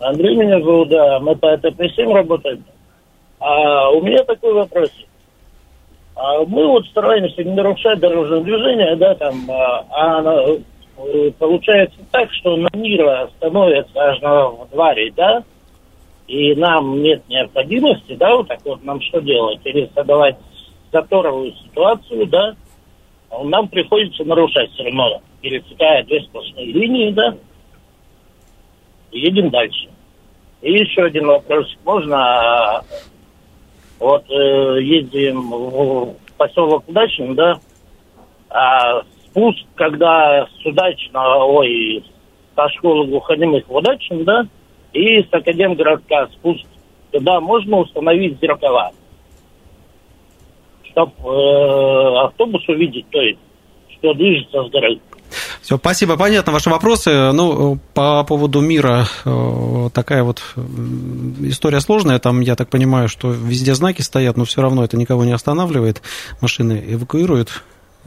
Андрей 0.00 0.36
меня 0.36 0.60
зовут, 0.60 0.88
да. 0.88 1.20
Мы 1.20 1.36
по 1.36 1.56
ТП-7 1.56 2.12
работаем. 2.12 2.64
А 3.38 3.90
у 3.90 4.00
меня 4.00 4.24
такой 4.24 4.52
вопрос. 4.52 4.90
А 6.16 6.44
мы 6.44 6.66
вот 6.66 6.86
стараемся 6.86 7.42
не 7.42 7.52
нарушать 7.52 7.98
дорожное 7.98 8.40
движение, 8.40 8.96
да, 8.96 9.14
там, 9.16 9.50
а, 9.50 9.84
а 9.90 10.46
э, 10.96 11.30
получается 11.38 11.98
так, 12.12 12.32
что 12.32 12.56
на 12.56 12.68
мира 12.72 13.28
становится 13.36 13.92
аж 14.00 14.20
на 14.20 14.64
дворе, 14.70 15.12
да, 15.16 15.42
и 16.28 16.54
нам 16.54 17.02
нет 17.02 17.28
необходимости, 17.28 18.14
да, 18.14 18.36
вот 18.36 18.46
так 18.46 18.60
вот 18.64 18.84
нам 18.84 19.00
что 19.00 19.20
делать? 19.20 19.60
Или 19.64 19.90
заторовую 20.92 21.52
ситуацию, 21.64 22.26
да, 22.28 22.54
нам 23.42 23.66
приходится 23.68 24.24
нарушать 24.24 24.70
все 24.72 24.84
равно. 24.84 25.20
Пересекая 25.40 26.04
две 26.04 26.22
сплошные 26.22 26.66
линии, 26.66 27.10
да, 27.10 27.34
едем 29.14 29.50
дальше. 29.50 29.88
И 30.62 30.72
еще 30.72 31.04
один 31.04 31.26
вопрос. 31.26 31.66
Можно 31.84 32.82
вот 33.98 34.24
э, 34.30 34.82
ездим 34.82 35.50
в 35.50 36.14
поселок 36.36 36.84
Удачный, 36.88 37.34
да, 37.34 37.58
а 38.50 39.02
спуск, 39.26 39.64
когда 39.74 40.46
с 40.46 40.66
Удачного, 40.66 41.44
ой, 41.44 42.04
со 42.54 42.68
школы 42.70 43.06
глухонемых 43.06 43.66
в 43.68 43.74
Удачном, 43.74 44.24
да, 44.24 44.46
и 44.92 45.22
с 45.22 45.28
Академгородка 45.32 46.28
спуск, 46.34 46.64
туда 47.10 47.40
можно 47.40 47.78
установить 47.78 48.40
зеркала, 48.40 48.92
чтобы 50.90 51.12
э, 51.24 52.16
автобус 52.24 52.66
увидеть, 52.68 53.06
то 53.10 53.20
есть, 53.20 53.40
что 53.98 54.14
движется 54.14 54.64
с 54.64 54.70
горы. 54.70 55.00
Все, 55.62 55.76
спасибо, 55.78 56.16
понятно 56.16 56.52
ваши 56.52 56.70
вопросы. 56.70 57.32
Ну, 57.32 57.78
по 57.94 58.24
поводу 58.24 58.60
мира 58.60 59.06
э, 59.24 59.90
такая 59.92 60.22
вот 60.22 60.42
история 61.40 61.80
сложная. 61.80 62.18
Там, 62.18 62.40
я 62.40 62.56
так 62.56 62.68
понимаю, 62.68 63.08
что 63.08 63.30
везде 63.30 63.74
знаки 63.74 64.02
стоят, 64.02 64.36
но 64.36 64.44
все 64.44 64.62
равно 64.62 64.84
это 64.84 64.96
никого 64.96 65.24
не 65.24 65.32
останавливает. 65.32 66.02
Машины 66.40 66.82
эвакуируют 66.86 67.62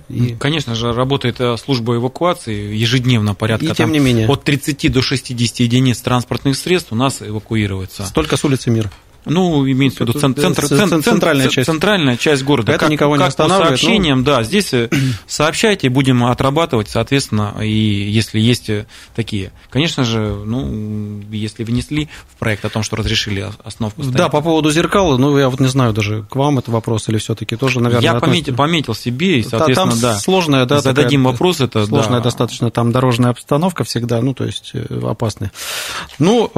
и... 0.10 0.36
Конечно 0.40 0.76
же, 0.76 0.94
работает 0.94 1.42
э, 1.42 1.58
служба 1.58 1.96
эвакуации 1.96 2.76
ежедневно 2.76 3.34
порядка 3.34 3.66
и, 3.66 3.74
тем 3.74 3.92
не 3.92 4.00
менее. 4.00 4.28
от 4.28 4.44
30 4.44 4.92
до 4.92 5.02
60 5.02 5.60
единиц 5.60 6.00
транспортных 6.02 6.56
средств 6.56 6.92
у 6.92 6.96
нас 6.96 7.22
эвакуируется. 7.22 8.06
Столько 8.06 8.38
с 8.38 8.46
улицы 8.46 8.70
Мира. 8.70 8.92
Ну, 9.30 9.70
имеется 9.70 10.04
в 10.04 10.08
виду 10.08 10.20
центр, 10.20 10.42
центр, 10.42 10.68
центр, 10.68 11.02
центральная 11.02 11.50
часть. 11.50 11.66
Центральная 11.66 12.18
часть 12.18 12.44
города. 12.44 12.72
Это 12.72 12.80
как, 12.80 12.90
никого 12.90 13.16
не 13.16 13.20
как 13.20 13.30
останавливает. 13.30 13.74
По 13.74 13.78
сообщениям, 13.78 14.20
ну... 14.20 14.26
да, 14.26 14.44
здесь 14.44 14.74
э, 14.74 14.90
сообщайте, 15.28 15.90
будем 15.90 16.24
отрабатывать, 16.24 16.90
соответственно, 16.90 17.56
и 17.62 17.68
если 17.70 18.40
есть 18.40 18.70
э, 18.70 18.86
такие. 19.16 19.52
Конечно 19.70 20.04
же, 20.04 20.20
ну, 20.20 21.22
если 21.32 21.64
внесли 21.64 22.10
в 22.34 22.38
проект 22.38 22.66
о 22.66 22.70
том, 22.70 22.84
что 22.84 22.96
разрешили 22.96 23.46
остановку 23.64 24.02
ставить. 24.02 24.18
Да, 24.18 24.30
по 24.30 24.42
поводу 24.42 24.72
зеркала, 24.72 25.18
ну, 25.18 25.38
я 25.38 25.50
вот 25.50 25.60
не 25.60 25.68
знаю 25.68 25.94
даже, 25.94 26.24
к 26.24 26.36
вам 26.36 26.60
это 26.60 26.72
вопрос 26.72 27.10
или 27.10 27.18
все 27.18 27.36
таки 27.36 27.56
тоже, 27.56 27.80
наверное, 27.80 28.04
Я 28.04 28.16
пометил, 28.16 28.56
пометил 28.56 28.96
себе, 28.96 29.40
и, 29.40 29.44
соответственно, 29.44 29.92
там 29.92 30.00
да. 30.00 30.18
сложная, 30.18 30.66
да, 30.66 30.80
зададим 30.80 31.24
вопрос, 31.24 31.62
это, 31.62 31.86
Сложная 31.86 32.20
да. 32.20 32.26
достаточно 32.26 32.72
там 32.72 32.92
дорожная 32.92 33.32
обстановка 33.32 33.84
всегда, 33.84 34.22
ну, 34.22 34.34
то 34.34 34.46
есть 34.46 34.72
э, 34.74 35.02
опасная. 35.04 35.52
Ну, 36.20 36.50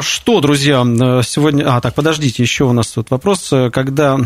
что, 0.00 0.40
друзья, 0.40 0.82
сегодня... 1.22 1.64
А, 1.68 1.80
так, 1.80 1.94
подождите, 2.08 2.42
еще 2.42 2.64
у 2.64 2.72
нас 2.72 2.88
тут 2.88 3.10
вопрос, 3.10 3.52
э, 3.52 3.68
когда 3.70 4.18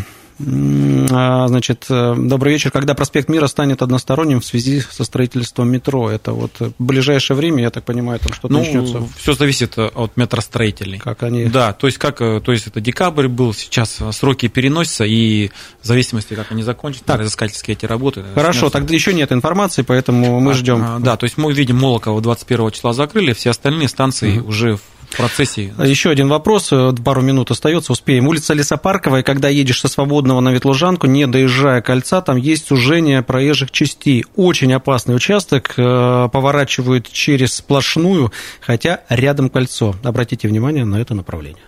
а, 1.10 1.46
Значит, 1.46 1.86
э, 1.88 2.14
добрый 2.16 2.54
вечер. 2.54 2.70
Когда 2.70 2.94
проспект 2.94 3.28
Мира 3.28 3.46
станет 3.46 3.82
односторонним 3.82 4.40
в 4.40 4.44
связи 4.44 4.80
со 4.80 5.04
строительством 5.04 5.70
метро? 5.70 6.10
Это 6.10 6.32
вот 6.32 6.58
в 6.58 6.72
ближайшее 6.78 7.36
время, 7.36 7.62
я 7.62 7.70
так 7.70 7.84
понимаю, 7.84 8.18
там 8.18 8.32
что-то 8.32 8.52
ну, 8.52 8.60
начнется? 8.60 9.02
Все 9.16 9.34
зависит 9.34 9.78
от 9.78 10.16
метростроителей. 10.16 10.98
Как 10.98 11.22
они? 11.22 11.44
Да, 11.44 11.72
то 11.72 11.86
есть, 11.86 11.98
как, 11.98 12.20
э, 12.22 12.40
то 12.40 12.50
есть 12.50 12.66
это 12.66 12.80
декабрь 12.80 13.28
был, 13.28 13.54
сейчас 13.54 14.00
сроки 14.12 14.48
переносятся, 14.48 15.04
и 15.04 15.50
в 15.80 15.86
зависимости, 15.86 16.34
как 16.34 16.50
они 16.50 16.62
закончатся, 16.62 17.04
так. 17.04 17.20
разыскательские 17.20 17.76
эти 17.76 17.86
работы. 17.86 18.24
Хорошо, 18.34 18.60
снятся. 18.60 18.78
тогда 18.78 18.94
еще 18.94 19.12
нет 19.12 19.32
информации, 19.32 19.82
поэтому 19.82 20.40
мы 20.40 20.52
а, 20.52 20.54
ждем. 20.54 20.82
А, 20.82 20.98
да, 20.98 21.16
то 21.16 21.24
есть 21.24 21.36
мы 21.36 21.52
видим 21.52 21.76
Молоково 21.76 22.20
21 22.20 22.70
числа 22.72 22.92
закрыли, 22.94 23.32
все 23.32 23.50
остальные 23.50 23.88
станции 23.88 24.38
угу. 24.38 24.48
уже 24.48 24.76
в 24.76 24.82
в 25.12 25.16
процессе. 25.16 25.72
Еще 25.78 26.10
один 26.10 26.28
вопрос, 26.28 26.72
э, 26.72 26.92
пару 27.04 27.22
минут 27.22 27.50
остается, 27.50 27.92
успеем. 27.92 28.28
Улица 28.28 28.54
Лесопарковая, 28.54 29.22
когда 29.22 29.48
едешь 29.48 29.80
со 29.80 29.88
Свободного 29.88 30.40
на 30.40 30.50
Ветлужанку, 30.50 31.06
не 31.06 31.26
доезжая 31.26 31.82
кольца, 31.82 32.20
там 32.20 32.36
есть 32.36 32.66
сужение 32.66 33.22
проезжих 33.22 33.70
частей. 33.70 34.24
Очень 34.36 34.72
опасный 34.72 35.14
участок, 35.14 35.74
э, 35.76 36.28
поворачивают 36.32 37.10
через 37.10 37.54
сплошную, 37.54 38.32
хотя 38.60 39.00
рядом 39.08 39.50
кольцо. 39.50 39.94
Обратите 40.02 40.48
внимание 40.48 40.84
на 40.84 40.96
это 40.96 41.14
направление. 41.14 41.62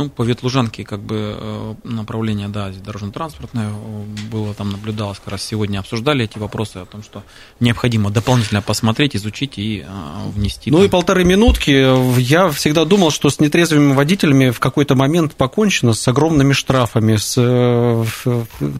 Ну, 0.00 0.08
по 0.08 0.22
Ветлужанке 0.22 0.82
как 0.82 1.00
бы 1.00 1.36
э, 1.38 1.74
направление, 1.84 2.48
да, 2.48 2.70
дорожно-транспортное 2.70 3.68
э, 3.68 4.04
было 4.32 4.54
там 4.54 4.70
наблюдалось, 4.70 5.18
как 5.18 5.32
раз 5.32 5.42
сегодня 5.42 5.78
обсуждали 5.78 6.24
эти 6.24 6.38
вопросы 6.38 6.78
о 6.78 6.86
том, 6.86 7.02
что 7.02 7.22
необходимо 7.60 8.08
дополнительно 8.08 8.62
посмотреть, 8.62 9.14
изучить 9.14 9.58
и 9.58 9.84
э, 9.86 10.30
внести. 10.30 10.70
Ну 10.70 10.78
там. 10.78 10.86
и 10.86 10.88
полторы 10.88 11.24
минутки. 11.24 12.18
Я 12.18 12.48
всегда 12.48 12.86
думал, 12.86 13.10
что 13.10 13.28
с 13.28 13.40
нетрезвыми 13.40 13.92
водителями 13.92 14.48
в 14.48 14.58
какой-то 14.58 14.94
момент 14.94 15.34
покончено 15.34 15.92
с 15.92 16.08
огромными 16.08 16.54
штрафами, 16.54 17.16
с 17.16 18.06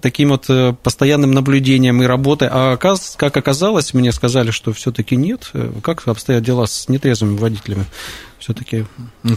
таким 0.01 0.31
вот 0.31 0.49
постоянным 0.83 1.33
наблюдением 1.33 2.03
и 2.03 2.07
работой. 2.07 2.49
А 2.51 2.79
как 2.79 3.37
оказалось, 3.37 3.93
мне 3.93 4.11
сказали, 4.13 4.53
что 4.53 4.73
все-таки 4.73 5.17
нет. 5.17 5.53
Как 5.83 6.09
обстоят 6.09 6.43
дела 6.45 6.65
с 6.65 6.89
нетрезвыми 6.89 7.37
водителями? 7.37 7.85
Все-таки 8.41 8.87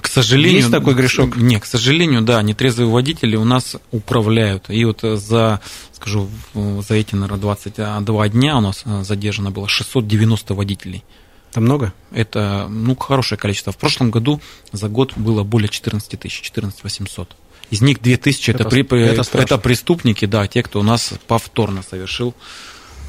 к 0.02 0.08
сожалению, 0.08 0.60
есть 0.60 0.72
такой 0.72 0.96
грешок? 0.96 1.36
Нет, 1.36 1.62
к 1.62 1.66
сожалению, 1.66 2.22
да, 2.22 2.42
нетрезвые 2.42 2.90
водители 2.90 3.36
у 3.36 3.44
нас 3.44 3.76
управляют. 3.92 4.70
И 4.70 4.84
вот 4.86 5.02
за, 5.02 5.62
скажу, 5.94 6.30
за 6.54 6.96
эти, 6.96 7.14
наверное, 7.16 7.40
22 7.40 8.30
дня 8.30 8.58
у 8.58 8.62
нас 8.62 8.84
задержано 9.02 9.52
было 9.52 9.68
690 9.68 10.54
водителей. 10.56 11.04
Это 11.52 11.62
много? 11.62 11.94
Это, 12.12 12.68
ну, 12.68 12.96
хорошее 12.96 13.38
количество. 13.38 13.72
В 13.72 13.78
прошлом 13.78 14.10
году 14.10 14.42
за 14.72 14.90
год 14.90 15.14
было 15.16 15.44
более 15.44 15.70
14 15.70 16.20
тысяч, 16.20 16.42
14 16.42 16.84
800. 16.84 17.36
Из 17.70 17.82
них 17.82 18.02
2000 18.02 18.52
это, 18.52 18.64
это, 18.64 18.70
при, 18.70 19.02
это, 19.02 19.24
это 19.38 19.58
преступники, 19.58 20.26
да, 20.26 20.48
те, 20.48 20.64
кто 20.64 20.80
у 20.80 20.84
нас 20.84 21.14
повторно 21.28 21.84
совершил 21.84 22.34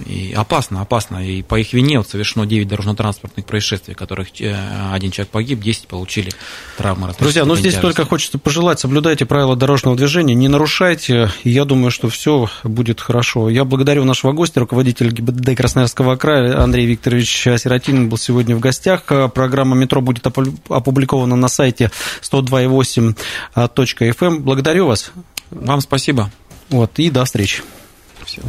и 0.06 0.32
опасно, 0.36 0.80
опасно. 0.80 1.26
И 1.26 1.42
по 1.42 1.58
их 1.58 1.72
вине 1.72 1.98
вот 1.98 2.08
совершено 2.08 2.46
9 2.46 2.66
дорожно-транспортных 2.66 3.46
происшествий, 3.46 3.94
в 3.94 3.96
которых 3.96 4.28
э, 4.40 4.56
один 4.92 5.10
человек 5.10 5.30
погиб, 5.30 5.60
10 5.60 5.86
получили 5.86 6.32
травмы. 6.76 7.14
Друзья, 7.18 7.44
ну 7.44 7.56
здесь 7.56 7.74
только 7.74 8.04
хочется 8.04 8.38
пожелать, 8.38 8.80
соблюдайте 8.80 9.24
правила 9.24 9.56
дорожного 9.56 9.96
движения, 9.96 10.34
не 10.34 10.48
нарушайте, 10.48 11.30
и 11.44 11.50
я 11.50 11.64
думаю, 11.64 11.90
что 11.90 12.08
все 12.08 12.48
будет 12.64 13.00
хорошо. 13.00 13.48
Я 13.48 13.64
благодарю 13.64 14.04
нашего 14.04 14.32
гостя, 14.32 14.60
руководителя 14.60 15.10
ГИБДД 15.10 15.56
Красноярского 15.56 16.16
края 16.16 16.60
Андрей 16.62 16.86
Викторович 16.86 17.48
Сиротин 17.56 18.08
был 18.08 18.18
сегодня 18.18 18.56
в 18.56 18.60
гостях. 18.60 19.04
Программа 19.32 19.76
«Метро» 19.76 20.00
будет 20.00 20.26
опубликована 20.26 21.36
на 21.36 21.48
сайте 21.48 21.90
102.8.fm. 22.22 24.14
Эм. 24.20 24.42
Благодарю 24.42 24.86
вас. 24.86 25.12
Вам 25.50 25.80
спасибо. 25.80 26.30
Вот, 26.70 26.98
и 26.98 27.10
до 27.10 27.24
встречи. 27.24 27.62
Всего. 28.24 28.48